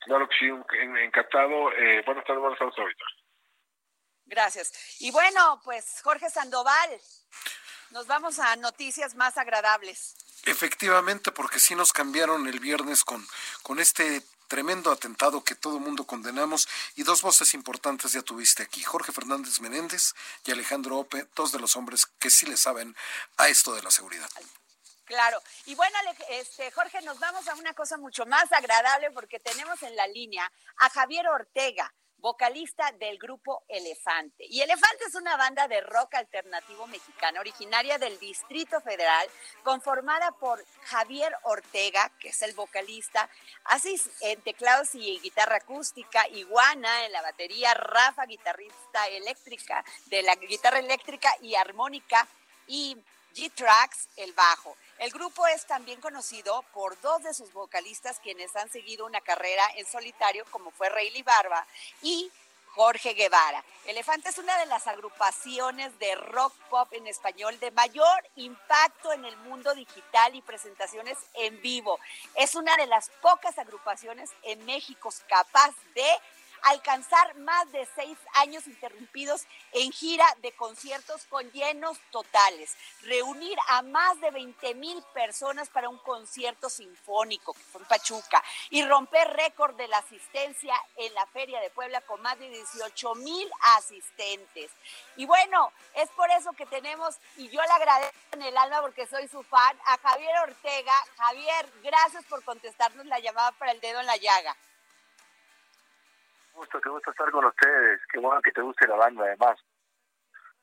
[0.00, 1.72] Claro que sí, encantado.
[1.72, 3.04] Eh, buenas tardes, buenas tardes ahorita.
[4.26, 5.00] Gracias.
[5.00, 7.00] Y bueno, pues Jorge Sandoval,
[7.90, 10.14] nos vamos a noticias más agradables.
[10.44, 13.26] Efectivamente, porque sí nos cambiaron el viernes con,
[13.62, 18.82] con este tremendo atentado que todo mundo condenamos y dos voces importantes ya tuviste aquí,
[18.82, 22.96] Jorge Fernández Menéndez y Alejandro Ope, dos de los hombres que sí le saben
[23.36, 24.28] a esto de la seguridad.
[25.04, 25.40] Claro.
[25.64, 25.96] Y bueno,
[26.28, 30.50] este, Jorge, nos vamos a una cosa mucho más agradable porque tenemos en la línea
[30.76, 34.44] a Javier Ortega vocalista del grupo Elefante.
[34.48, 39.28] Y Elefante es una banda de rock alternativo mexicana originaria del Distrito Federal,
[39.62, 43.28] conformada por Javier Ortega, que es el vocalista,
[43.64, 50.34] así en teclados y guitarra acústica, Iguana en la batería, Rafa, guitarrista eléctrica, de la
[50.34, 52.26] guitarra eléctrica y armónica,
[52.66, 52.96] y
[53.34, 54.76] G-Trax, el bajo.
[54.98, 59.62] El grupo es también conocido por dos de sus vocalistas quienes han seguido una carrera
[59.76, 61.64] en solitario, como fue Rayleigh Barba
[62.02, 62.30] y
[62.74, 63.64] Jorge Guevara.
[63.86, 69.24] Elefante es una de las agrupaciones de rock pop en español de mayor impacto en
[69.24, 71.98] el mundo digital y presentaciones en vivo.
[72.34, 76.08] Es una de las pocas agrupaciones en México capaz de
[76.62, 83.82] alcanzar más de seis años interrumpidos en gira de conciertos con llenos totales, reunir a
[83.82, 89.28] más de 20 mil personas para un concierto sinfónico que fue en Pachuca y romper
[89.28, 94.70] récord de la asistencia en la Feria de Puebla con más de 18 mil asistentes.
[95.16, 99.06] Y bueno, es por eso que tenemos, y yo le agradezco en el alma porque
[99.06, 100.92] soy su fan, a Javier Ortega.
[101.16, 104.56] Javier, gracias por contestarnos la llamada para el dedo en la llaga
[106.58, 108.00] gusto, qué gusto estar con ustedes.
[108.12, 109.58] Qué bueno que te guste la banda, además.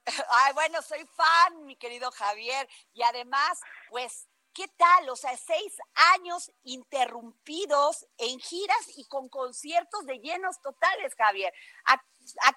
[0.29, 2.67] Ay, bueno, soy fan, mi querido Javier.
[2.93, 5.09] Y además, pues, ¿qué tal?
[5.09, 5.77] O sea, seis
[6.15, 11.53] años interrumpidos en giras y con conciertos de llenos totales, Javier.
[11.85, 11.97] ¿A,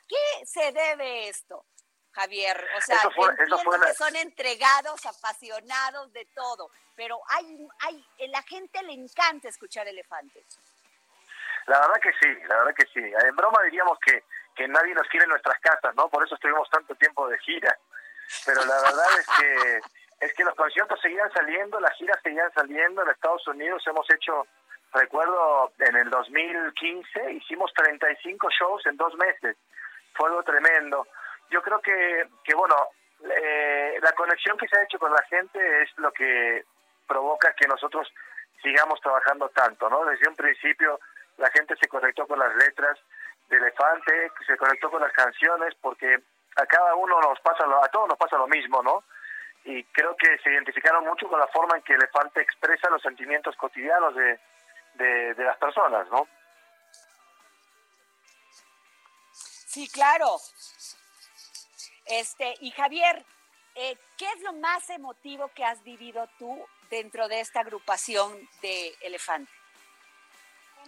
[0.08, 1.64] qué se debe esto?
[2.10, 8.94] Javier, o sea, que son entregados, apasionados de todo, pero hay, hay, la gente le
[8.94, 10.58] encanta escuchar elefantes.
[11.68, 13.00] La verdad que sí, la verdad que sí.
[13.00, 14.24] En broma diríamos que,
[14.56, 16.08] que nadie nos quiere en nuestras casas, ¿no?
[16.08, 17.76] Por eso estuvimos tanto tiempo de gira.
[18.46, 19.80] Pero la verdad es que
[20.20, 23.02] es que los conciertos seguían saliendo, las giras seguían saliendo.
[23.02, 24.46] En Estados Unidos hemos hecho,
[24.92, 29.56] recuerdo, en el 2015 hicimos 35 shows en dos meses.
[30.14, 31.06] Fue algo tremendo.
[31.50, 32.74] Yo creo que, que bueno,
[33.30, 36.64] eh, la conexión que se ha hecho con la gente es lo que
[37.06, 38.12] provoca que nosotros
[38.62, 40.04] sigamos trabajando tanto, ¿no?
[40.04, 40.98] Desde un principio
[41.38, 42.98] la gente se conectó con las letras
[43.48, 46.18] de Elefante, se conectó con las canciones, porque
[46.56, 49.04] a cada uno nos pasa, lo, a todos nos pasa lo mismo, ¿no?
[49.64, 53.56] Y creo que se identificaron mucho con la forma en que Elefante expresa los sentimientos
[53.56, 54.38] cotidianos de,
[55.34, 56.26] de, las personas, ¿no?
[59.32, 60.36] Sí, claro.
[62.06, 63.24] Este, y Javier,
[63.74, 68.94] eh, ¿qué es lo más emotivo que has vivido tú dentro de esta agrupación de
[69.02, 69.57] Elefante?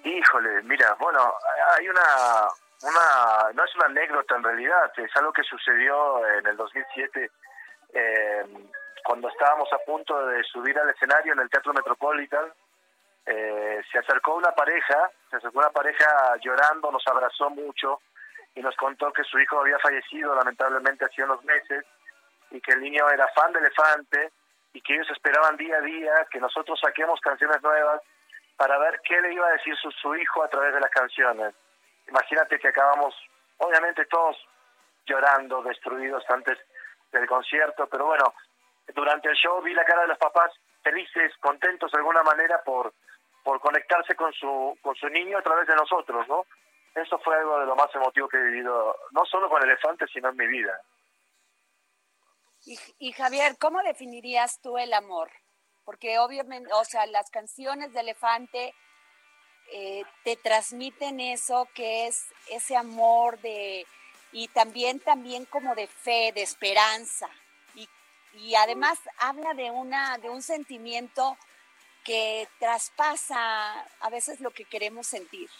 [0.05, 1.35] Híjole, mira, bueno,
[1.77, 2.49] hay una,
[2.83, 7.31] una, no es una anécdota en realidad, es algo que sucedió en el 2007,
[7.93, 8.45] eh,
[9.05, 12.53] cuando estábamos a punto de subir al escenario en el Teatro Metropolitan,
[13.27, 18.01] eh, se acercó una pareja, se acercó una pareja llorando, nos abrazó mucho
[18.55, 21.85] y nos contó que su hijo había fallecido lamentablemente hace unos meses
[22.51, 24.33] y que el niño era fan de Elefante
[24.73, 28.01] y que ellos esperaban día a día que nosotros saquemos canciones nuevas
[28.61, 31.55] para ver qué le iba a decir su, su hijo a través de las canciones.
[32.07, 33.15] Imagínate que acabamos,
[33.57, 34.37] obviamente todos
[35.07, 36.59] llorando, destruidos antes
[37.11, 38.35] del concierto, pero bueno,
[38.95, 40.53] durante el show vi la cara de los papás
[40.83, 42.93] felices, contentos de alguna manera por,
[43.43, 46.45] por conectarse con su, con su niño a través de nosotros, ¿no?
[46.95, 50.29] Eso fue algo de lo más emotivo que he vivido, no solo con Elefante, sino
[50.29, 50.79] en mi vida.
[52.67, 55.31] Y, y Javier, ¿cómo definirías tú el amor?
[55.91, 58.77] Porque obviamente, o sea, las canciones de Elefante
[59.73, 63.85] eh, te transmiten eso que es ese amor de
[64.31, 67.29] y también también como de fe, de esperanza
[67.75, 67.89] y,
[68.35, 71.37] y además habla de una de un sentimiento
[72.05, 75.51] que traspasa a veces lo que queremos sentir.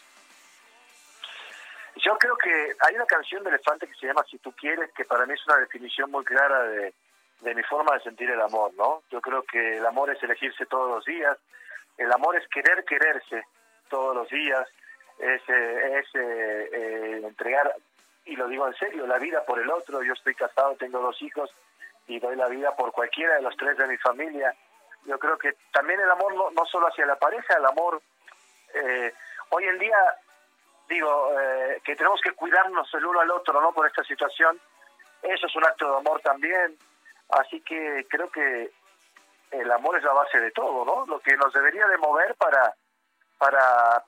[1.97, 5.05] Yo creo que hay una canción de Elefante que se llama Si tú quieres, que
[5.05, 6.95] para mí es una definición muy clara de,
[7.41, 9.03] de mi forma de sentir el amor, ¿no?
[9.11, 11.39] Yo creo que el amor es elegirse todos los días,
[11.97, 13.45] el amor es querer quererse,
[13.89, 14.67] todos los días,
[15.19, 17.75] es, eh, es eh, eh, entregar,
[18.25, 20.03] y lo digo en serio, la vida por el otro.
[20.03, 21.51] Yo estoy casado, tengo dos hijos
[22.07, 24.55] y doy la vida por cualquiera de los tres de mi familia.
[25.05, 28.01] Yo creo que también el amor no, no solo hacia la pareja, el amor,
[29.49, 29.97] hoy en día
[30.89, 31.33] digo
[31.83, 33.73] que tenemos que cuidarnos el uno al otro, ¿no?
[33.73, 34.61] Por esta situación.
[35.23, 36.77] Eso es un acto de amor también.
[37.33, 38.73] Así que creo que
[39.51, 41.07] el amor es la base de todo, ¿no?
[41.07, 42.75] Lo que nos debería de mover para
[43.41, 44.05] para,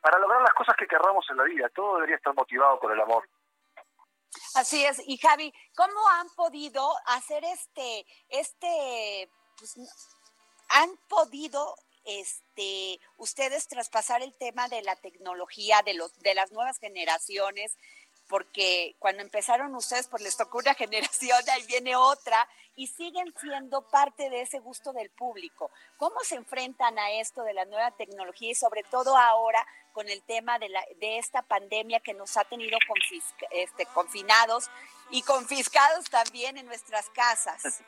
[0.00, 1.68] para lograr las cosas que querramos en la vida.
[1.74, 3.28] Todo debería estar motivado por el amor.
[4.56, 5.00] Así es.
[5.06, 9.76] Y Javi, ¿cómo han podido hacer este, este, pues,
[10.68, 16.78] han podido este, ustedes traspasar el tema de la tecnología, de, los, de las nuevas
[16.78, 17.76] generaciones,
[18.28, 23.88] porque cuando empezaron ustedes, pues les tocó una generación, ahí viene otra, y siguen siendo
[23.88, 25.70] parte de ese gusto del público.
[25.96, 30.22] ¿Cómo se enfrentan a esto de la nueva tecnología y sobre todo ahora con el
[30.22, 32.76] tema de, la, de esta pandemia que nos ha tenido
[33.50, 34.70] este, confinados
[35.10, 37.82] y confiscados también en nuestras casas?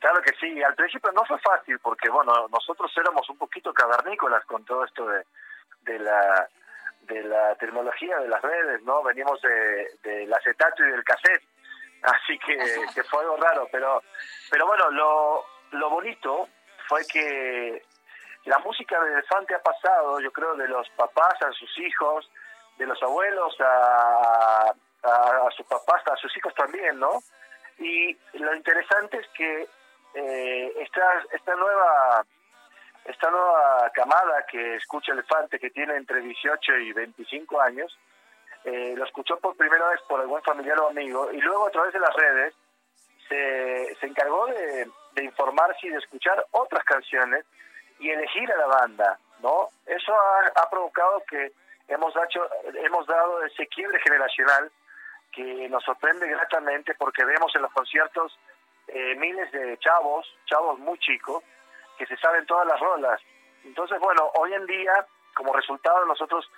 [0.00, 4.44] Claro que sí, al principio no fue fácil porque, bueno, nosotros éramos un poquito cavernícolas
[4.46, 5.26] con todo esto de,
[5.82, 6.48] de la
[7.06, 9.02] de la tecnología de las redes, ¿no?
[9.02, 11.42] Venimos de, del acetato y del cassette,
[12.02, 14.02] así que, fue algo raro, pero,
[14.50, 16.48] pero bueno, lo, lo bonito
[16.88, 17.82] fue que
[18.44, 22.30] la música de Elefante ha pasado, yo creo, de los papás a sus hijos,
[22.76, 27.22] de los abuelos a, a, sus papás, a sus hijos también, ¿no?
[27.78, 29.66] Y lo interesante es que
[30.14, 32.24] eh, esta, esta nueva
[33.04, 37.98] esta nueva camada que escucha Elefante, que tiene entre 18 y 25 años,
[38.64, 41.92] eh, lo escuchó por primera vez por algún familiar o amigo y luego a través
[41.92, 42.54] de las redes
[43.28, 47.44] se, se encargó de, de informarse y de escuchar otras canciones
[47.98, 49.68] y elegir a la banda, ¿no?
[49.86, 51.52] Eso ha, ha provocado que
[51.88, 54.70] hemos, hecho, hemos dado ese quiebre generacional
[55.30, 58.38] que nos sorprende gratamente porque vemos en los conciertos
[58.88, 61.42] eh, miles de chavos, chavos muy chicos,
[61.98, 63.20] que se saben todas las rolas.
[63.64, 66.50] Entonces, bueno, hoy en día, como resultado, nosotros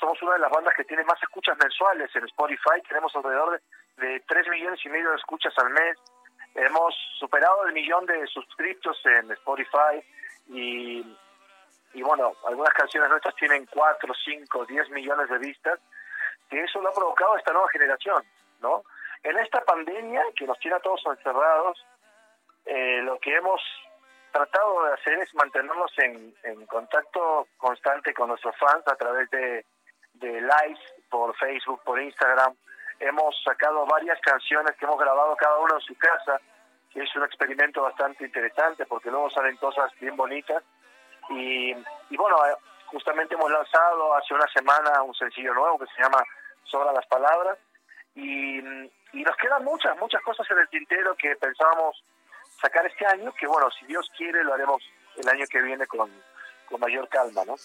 [0.00, 2.80] somos una de las bandas que tiene más escuchas mensuales en Spotify.
[2.88, 3.60] Tenemos alrededor
[3.96, 5.98] de, de 3 millones y medio de escuchas al mes.
[6.54, 10.02] Hemos superado el millón de suscriptos en Spotify
[10.48, 11.16] y,
[11.94, 15.80] y bueno, algunas canciones nuestras tienen 4, 5, 10 millones de vistas.
[16.50, 18.22] Y eso lo ha provocado esta nueva generación,
[18.60, 18.84] ¿no?
[19.22, 21.84] En esta pandemia que nos tiene a todos encerrados,
[22.66, 23.60] eh, lo que hemos
[24.34, 29.64] tratado de hacer es mantenernos en, contacto constante con nuestros fans a través de,
[30.14, 30.42] de
[31.08, 32.52] por Facebook, por Instagram.
[32.98, 36.40] Hemos sacado varias canciones que hemos grabado cada uno en su casa,
[36.94, 40.62] es un experimento bastante interesante porque luego salen cosas bien bonitas.
[41.30, 41.72] Y,
[42.10, 42.56] y bueno, eh,
[42.86, 46.22] justamente hemos lanzado hace una semana un sencillo nuevo que se llama
[46.64, 47.58] Sobra las Palabras
[48.14, 52.02] y, y nos quedan muchas, muchas cosas en el tintero que pensábamos
[52.64, 54.82] sacar este año, que bueno, si Dios quiere lo haremos
[55.16, 56.10] el año que viene con,
[56.68, 57.56] con mayor calma, ¿no?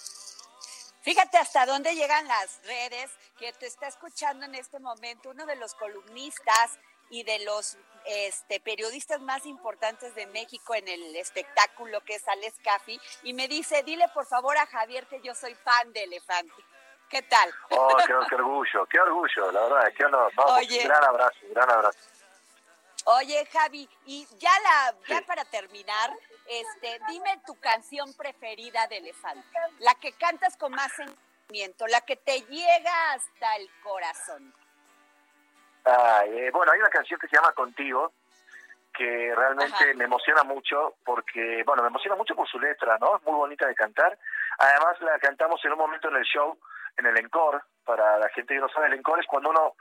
[1.01, 5.55] Fíjate hasta dónde llegan las redes, que te está escuchando en este momento uno de
[5.55, 6.77] los columnistas
[7.09, 12.59] y de los este, periodistas más importantes de México en el espectáculo, que es Alex
[12.61, 16.61] Caffi, y me dice, dile por favor a Javier que yo soy fan de Elefante.
[17.09, 17.49] ¿Qué tal?
[17.71, 20.31] Oh, qué, orgullo, qué orgullo, la verdad, qué honor.
[20.59, 22.18] Oye, gran abrazo, gran abrazo.
[23.17, 26.11] Oye, Javi, y ya la, ya para terminar,
[26.45, 29.47] este, dime tu canción preferida de Elefante,
[29.79, 34.53] la que cantas con más sentimiento, la que te llega hasta el corazón.
[36.27, 38.13] Eh, bueno, hay una canción que se llama Contigo,
[38.93, 43.17] que realmente me emociona mucho porque, bueno, me emociona mucho por su letra, ¿no?
[43.17, 44.19] Es muy bonita de cantar.
[44.59, 46.59] Además, la cantamos en un momento en el show,
[46.95, 49.73] en el encore, para la gente que no sabe, el encore es cuando uno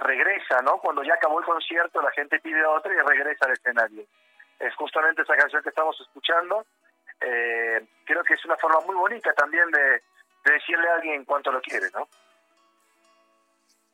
[0.00, 0.78] regresa, ¿no?
[0.78, 4.04] Cuando ya acabó el concierto, la gente pide otra y regresa al escenario.
[4.58, 6.64] Es justamente esa canción que estamos escuchando.
[7.20, 10.02] Eh, creo que es una forma muy bonita también de,
[10.44, 12.08] de decirle a alguien cuánto lo quiere, ¿no?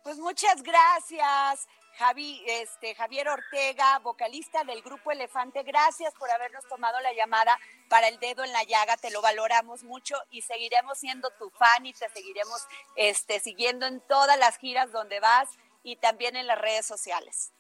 [0.03, 5.63] Pues muchas gracias, Javi, este, Javier Ortega, vocalista del grupo Elefante.
[5.63, 7.59] Gracias por habernos tomado la llamada
[7.91, 8.97] para el dedo en la llaga.
[8.97, 14.01] Te lo valoramos mucho y seguiremos siendo tu fan y te seguiremos este, siguiendo en
[14.01, 15.51] todas las giras donde vas
[15.83, 17.53] y también en las redes sociales.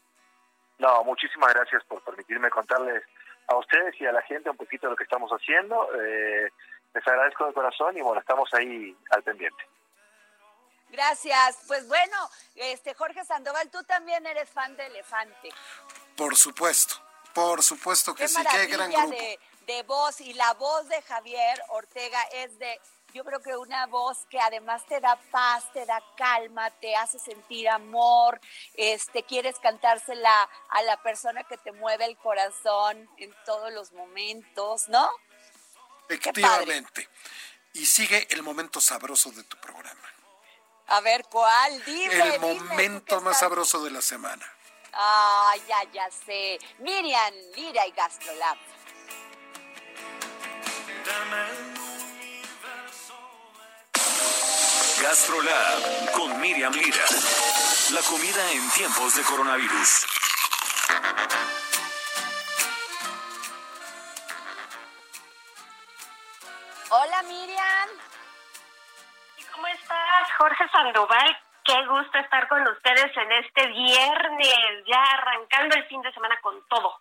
[0.78, 3.04] No, muchísimas gracias por permitirme contarles
[3.48, 5.88] a ustedes y a la gente un poquito de lo que estamos haciendo.
[5.94, 6.50] Eh,
[6.94, 9.62] les agradezco de corazón y bueno, estamos ahí al pendiente.
[10.88, 11.58] Gracias.
[11.66, 12.16] Pues bueno,
[12.56, 15.50] este Jorge Sandoval, tú también eres fan de Elefante.
[16.16, 16.96] Por supuesto,
[17.32, 19.10] por supuesto que sí, qué gran grupo.
[19.10, 22.80] De, de voz y la voz de Javier Ortega es de
[23.12, 27.18] yo creo que una voz que además te da paz, te da calma, te hace
[27.18, 28.40] sentir amor,
[28.74, 34.88] este, quieres cantársela a la persona que te mueve el corazón en todos los momentos,
[34.88, 35.10] ¿no?
[36.08, 37.08] Efectivamente.
[37.72, 40.08] Y sigue el momento sabroso de tu programa.
[40.88, 41.84] A ver, ¿cuál?
[41.84, 42.34] Dime.
[42.34, 44.44] El momento más sabroso de la semana.
[44.92, 46.58] Ah, ya, ya sé.
[46.78, 48.58] Miriam Lira y Gastrolab.
[55.02, 57.04] Gastrolab con Miriam Lira.
[57.92, 60.06] La comida en tiempos de coronavirus.
[66.90, 67.88] Hola Miriam.
[69.54, 71.38] ¿Cómo estás, Jorge Sandoval?
[71.64, 76.62] Qué gusto estar con ustedes en este viernes, ya arrancando el fin de semana con
[76.68, 76.94] todo.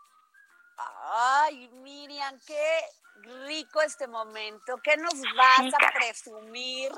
[1.11, 2.79] Ay, Miriam, qué
[3.23, 4.77] rico este momento.
[4.83, 6.91] ¿Qué nos vas a presumir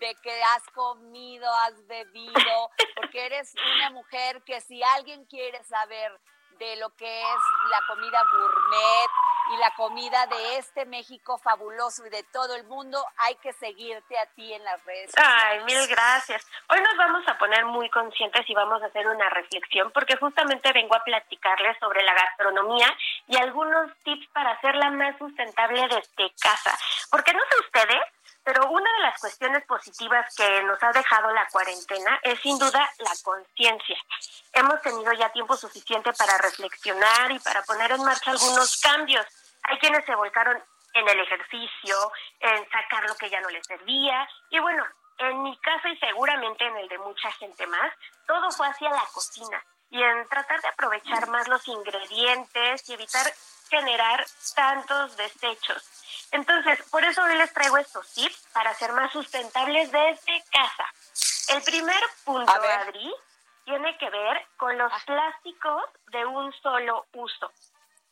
[0.00, 2.70] de que has comido, has bebido?
[2.96, 6.12] Porque eres una mujer que si alguien quiere saber
[6.58, 7.38] de lo que es
[7.70, 9.10] la comida gourmet
[9.50, 14.18] y la comida de este México fabuloso y de todo el mundo, hay que seguirte
[14.18, 15.44] a ti en las redes sociales.
[15.46, 16.46] Ay, mil gracias.
[16.68, 20.72] Hoy nos vamos a poner muy conscientes y vamos a hacer una reflexión porque justamente
[20.72, 22.94] vengo a platicarles sobre la gastronomía
[23.26, 26.76] y algunos tips para hacerla más sustentable desde casa.
[27.10, 28.02] Porque no sé ustedes,
[28.48, 32.90] pero una de las cuestiones positivas que nos ha dejado la cuarentena es sin duda
[32.96, 33.96] la conciencia.
[34.54, 39.26] Hemos tenido ya tiempo suficiente para reflexionar y para poner en marcha algunos cambios.
[39.64, 44.26] Hay quienes se volcaron en el ejercicio, en sacar lo que ya no les servía.
[44.48, 44.82] Y bueno,
[45.18, 47.92] en mi caso y seguramente en el de mucha gente más,
[48.26, 53.26] todo fue hacia la cocina y en tratar de aprovechar más los ingredientes y evitar
[53.68, 55.82] generar tantos desechos.
[56.32, 60.84] Entonces, por eso hoy les traigo estos tips para ser más sustentables desde casa.
[61.54, 63.14] El primer punto, Adri,
[63.64, 65.02] tiene que ver con los ah.
[65.06, 67.52] plásticos de un solo uso,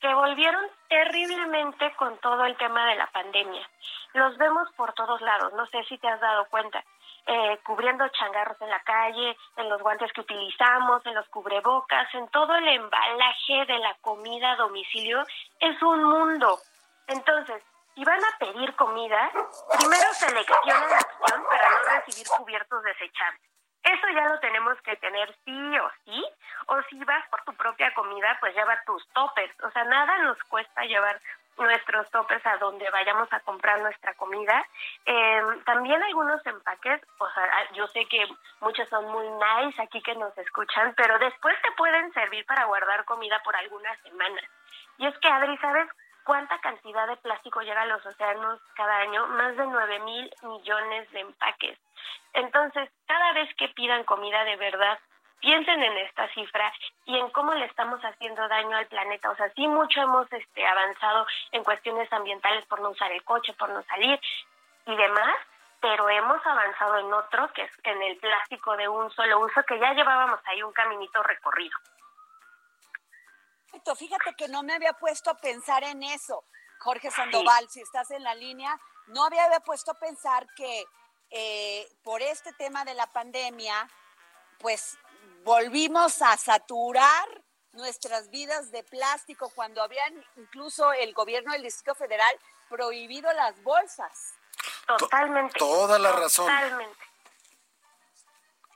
[0.01, 3.69] que volvieron terriblemente con todo el tema de la pandemia.
[4.15, 6.83] Los vemos por todos lados, no sé si te has dado cuenta.
[7.29, 12.29] Eh, cubriendo changarros en la calle, en los guantes que utilizamos, en los cubrebocas, en
[12.29, 15.25] todo el embalaje de la comida a domicilio,
[15.59, 16.57] es un mundo.
[17.09, 17.63] Entonces,
[17.97, 19.31] si van a pedir comida,
[19.79, 23.43] primero seleccionen la opción para no recibir cubiertos desechables.
[23.83, 26.25] Eso ya lo tenemos que tener sí o sí.
[26.67, 29.55] O si vas por tu propia comida, pues lleva tus toppers.
[29.63, 31.21] O sea, nada nos cuesta llevar
[31.59, 34.65] nuestros toppers a donde vayamos a comprar nuestra comida.
[35.05, 38.27] Eh, también algunos empaques, o sea, yo sé que
[38.61, 43.05] muchos son muy nice aquí que nos escuchan, pero después te pueden servir para guardar
[43.05, 44.45] comida por algunas semanas.
[44.99, 45.89] Y es que, Adri, ¿sabes
[46.27, 51.11] cuánta cantidad de plástico llega a los océanos cada año, más de 9 mil millones
[51.13, 51.79] de empaques.
[52.35, 54.99] Entonces, cada vez que pidan comida de verdad,
[55.41, 56.73] piensen en esta cifra
[57.05, 59.31] y en cómo le estamos haciendo daño al planeta.
[59.31, 63.53] O sea, sí mucho hemos este, avanzado en cuestiones ambientales por no usar el coche,
[63.55, 64.21] por no salir
[64.87, 65.37] y demás,
[65.81, 69.79] pero hemos avanzado en otro, que es en el plástico de un solo uso, que
[69.79, 71.77] ya llevábamos ahí un caminito recorrido.
[73.95, 76.45] Fíjate que no me había puesto a pensar en eso,
[76.79, 78.79] Jorge Sandoval, si estás en la línea,
[79.09, 80.85] no había puesto a pensar que
[81.31, 83.89] eh, por este tema de la pandemia,
[84.59, 84.99] pues
[85.47, 87.29] volvimos a saturar
[87.73, 92.35] nuestras vidas de plástico cuando habían incluso el gobierno del Distrito Federal
[92.69, 94.35] prohibido las bolsas.
[94.87, 95.57] Totalmente.
[95.57, 96.47] Toda la razón.
[96.47, 96.99] Totalmente.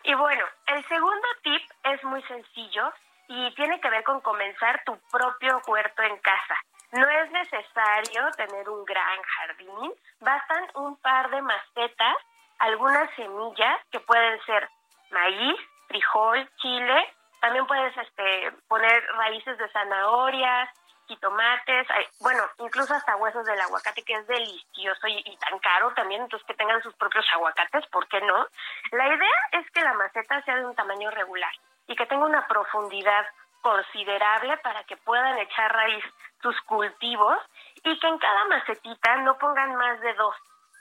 [0.05, 2.93] Y bueno, el segundo tip es muy sencillo
[3.27, 6.55] y tiene que ver con comenzar tu propio huerto en casa.
[6.93, 12.17] No es necesario tener un gran jardín, bastan un par de macetas,
[12.59, 14.69] algunas semillas que pueden ser
[15.11, 15.59] maíz,
[15.91, 20.71] frijol, chile, también puedes este, poner raíces de zanahorias,
[21.17, 21.87] tomates,
[22.21, 26.55] bueno, incluso hasta huesos del aguacate, que es delicioso y, tan caro también, entonces que
[26.55, 28.47] tengan sus propios aguacates, ¿por qué no?
[28.93, 31.53] La idea es que la maceta sea de un tamaño regular
[31.87, 33.27] y que tenga una profundidad
[33.63, 36.05] considerable para que puedan echar raíz
[36.43, 37.37] sus cultivos
[37.83, 40.35] y que en cada macetita no pongan más de dos,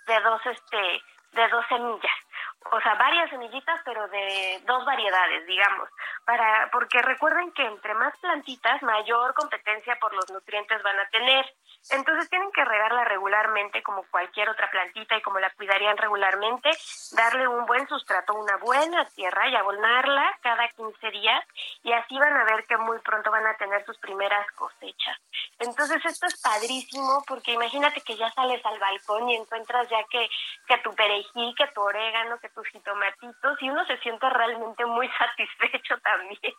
[0.07, 1.01] de dos, este,
[1.32, 2.28] de dos semillas
[2.72, 5.89] o sea, varias semillitas, pero de dos variedades, digamos,
[6.26, 11.45] para porque recuerden que entre más plantitas, mayor competencia por los nutrientes van a tener.
[11.91, 16.69] Entonces tienen que regarla regularmente como cualquier otra plantita y como la cuidarían regularmente,
[17.13, 21.43] darle un buen sustrato, una buena tierra y abonarla cada 15 días
[21.84, 25.17] y así van a ver que muy pronto van a tener sus primeras cosechas.
[25.57, 30.30] Entonces esto es padrísimo porque imagínate que ya sales al balcón y encuentras ya que,
[30.67, 35.09] que tu perejil, que tu orégano, que tus jitomatitos y uno se siente realmente muy
[35.17, 36.53] satisfecho también.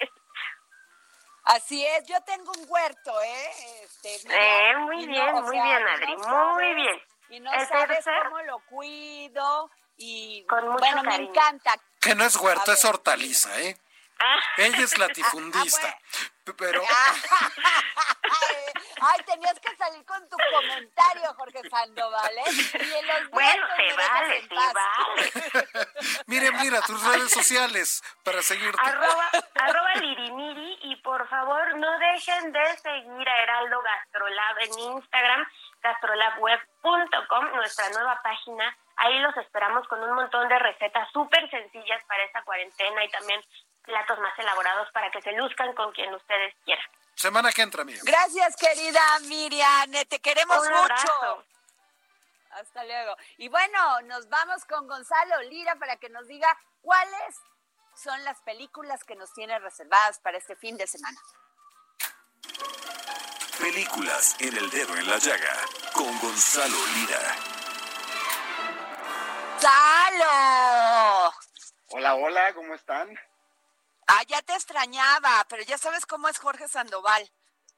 [1.44, 3.50] Así es, yo tengo un huerto, ¿eh?
[3.82, 7.02] Este, eh muy bien, muy bien, Adri, muy bien.
[7.30, 11.74] Y no sabes cómo lo cuido y bueno, me encanta.
[12.00, 13.76] Que no es huerto, es hortaliza, ¿eh?
[14.20, 14.38] Ah.
[14.58, 15.88] Ella es latifundista.
[15.88, 16.82] Ah, pero.
[19.02, 22.44] Ay, tenías que salir con tu comentario, Jorge Sandoval, ¿eh?
[23.32, 25.32] bueno, se vale, se vale.
[26.26, 28.78] mire, mira, tus redes sociales para seguirte.
[28.82, 35.46] Arroba, arroba lirimiri y por favor no dejen de seguir a Heraldo Gastrolab en Instagram,
[35.82, 38.76] gastrolabweb.com, nuestra nueva página.
[38.96, 43.42] Ahí los esperamos con un montón de recetas súper sencillas para esta cuarentena y también
[43.82, 46.86] platos más elaborados para que se luzcan con quien ustedes quieran.
[47.14, 48.00] Semana que entra, amigo.
[48.04, 49.90] Gracias, querida Miriam.
[50.08, 51.44] Te queremos mucho.
[52.50, 53.16] Hasta luego.
[53.38, 56.48] Y bueno, nos vamos con Gonzalo Lira para que nos diga
[56.80, 57.36] cuáles
[57.94, 61.18] son las películas que nos tiene reservadas para este fin de semana.
[63.58, 65.56] Películas en el dedo en la llaga
[65.92, 67.36] con Gonzalo Lira.
[69.58, 71.34] ¡Salo!
[71.90, 73.14] Hola, hola, ¿cómo están?
[74.12, 77.30] Ah, ya te extrañaba, pero ya sabes cómo es Jorge Sandoval.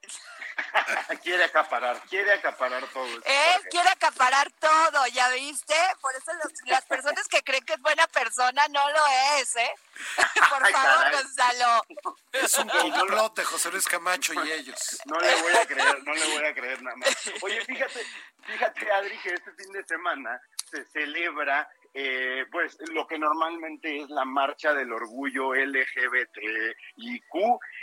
[1.23, 3.07] quiere acaparar, quiere acaparar todo.
[3.07, 5.75] Él quiere acaparar todo, ¿ya viste?
[6.01, 6.33] Por eso
[6.67, 9.07] las personas que creen que es buena persona no lo
[9.39, 9.75] es, ¿eh?
[10.49, 11.85] Por favor, Gonzalo.
[12.33, 15.01] Es un complot de José Luis Camacho y ellos.
[15.05, 17.09] No le voy a creer, no le voy a creer nada más.
[17.43, 18.07] Oye, fíjate,
[18.47, 24.09] fíjate, Adri, que este fin de semana se celebra eh, pues lo que normalmente es
[24.09, 27.35] la marcha del orgullo LGBTIQ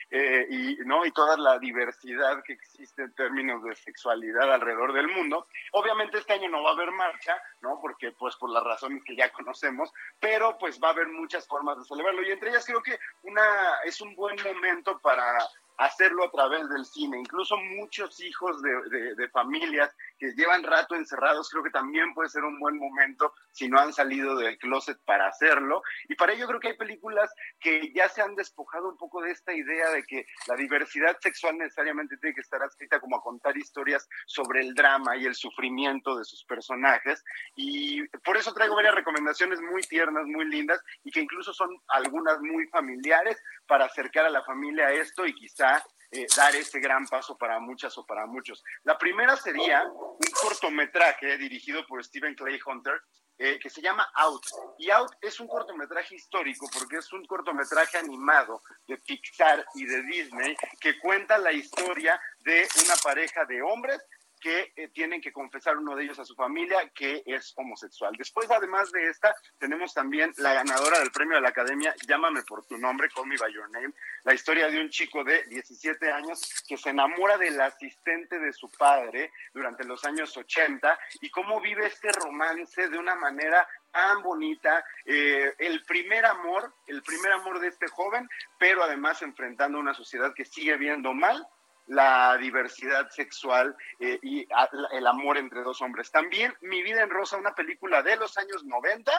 [0.10, 5.08] eh, y no y toda la diversidad que existe en términos de sexualidad alrededor del
[5.08, 5.48] mundo.
[5.74, 9.16] Obviamente este año no va a haber marcha, no porque pues por las razones que
[9.16, 12.24] ya conocemos, pero pues va a haber muchas formas de celebrarlo.
[12.24, 13.44] Y entre ellas creo que una
[13.86, 15.38] es un buen momento para
[15.80, 17.20] hacerlo a través del cine.
[17.20, 22.60] Incluso muchos hijos de, familias que llevan rato encerrados, creo que también puede ser un
[22.60, 25.82] buen momento si no han salido del closet para hacerlo.
[26.10, 29.32] Y para ello creo que hay películas que ya se han despojado un poco de
[29.32, 33.58] esta idea de que la diversidad sexual necesariamente tiene que estar adscrita como a contar
[33.58, 37.24] historias sobre el drama y el sufrimiento de sus personajes.
[37.56, 42.42] Y por eso traigo varias recomendaciones muy tiernas, muy lindas y que incluso son algunas
[42.42, 47.06] muy familiares para acercar a la familia a esto y quizá eh, dar este gran
[47.06, 48.64] paso para muchas o para muchos.
[48.84, 53.00] La primera sería un cortometraje dirigido por Stephen Clay Hunter
[53.38, 54.44] eh, que se llama Out.
[54.80, 60.02] Y Out es un cortometraje histórico porque es un cortometraje animado de Pixar y de
[60.02, 64.04] Disney que cuenta la historia de una pareja de hombres
[64.40, 68.14] que eh, tienen que confesar uno de ellos a su familia que es homosexual.
[68.18, 72.66] Después, además de esta, tenemos también la ganadora del premio de la Academia, Llámame por
[72.66, 76.42] tu nombre, Call Me By Your Name, la historia de un chico de 17 años
[76.68, 81.88] que se enamora del asistente de su padre durante los años 80 y cómo vive
[81.88, 87.68] este romance de una manera tan bonita, eh, el primer amor, el primer amor de
[87.68, 91.48] este joven, pero además enfrentando una sociedad que sigue viendo mal
[91.90, 94.48] la diversidad sexual eh, y
[94.92, 96.12] el amor entre dos hombres.
[96.12, 99.12] También Mi vida en rosa, una película de los años 90,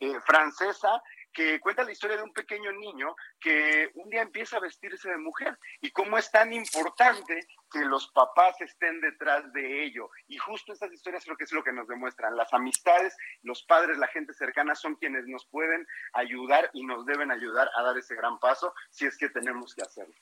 [0.00, 1.02] eh, francesa,
[1.32, 5.18] que cuenta la historia de un pequeño niño que un día empieza a vestirse de
[5.18, 10.10] mujer y cómo es tan importante que los papás estén detrás de ello.
[10.28, 12.36] Y justo estas historias creo que es lo que nos demuestran.
[12.36, 17.32] Las amistades, los padres, la gente cercana son quienes nos pueden ayudar y nos deben
[17.32, 20.14] ayudar a dar ese gran paso si es que tenemos que hacerlo.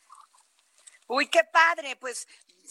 [1.15, 2.27] Uy, qué padre, pues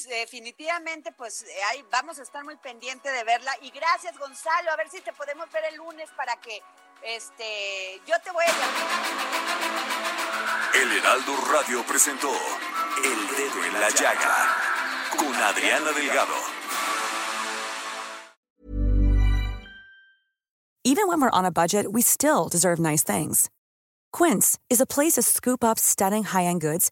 [0.09, 3.51] definitivamente, pues ahí vamos a estar muy pendiente de verla.
[3.61, 6.59] Y gracias, Gonzalo, a ver si te podemos ver el lunes para que
[7.03, 8.49] este yo te voy a
[10.73, 12.31] El Heraldo Radio presentó
[13.03, 14.57] El Dedo en la Llaga
[15.15, 16.33] con Adriana Delgado.
[20.83, 23.51] Even when we're on a budget, we still deserve nice things.
[24.11, 26.91] Quince is a place to scoop up stunning high-end goods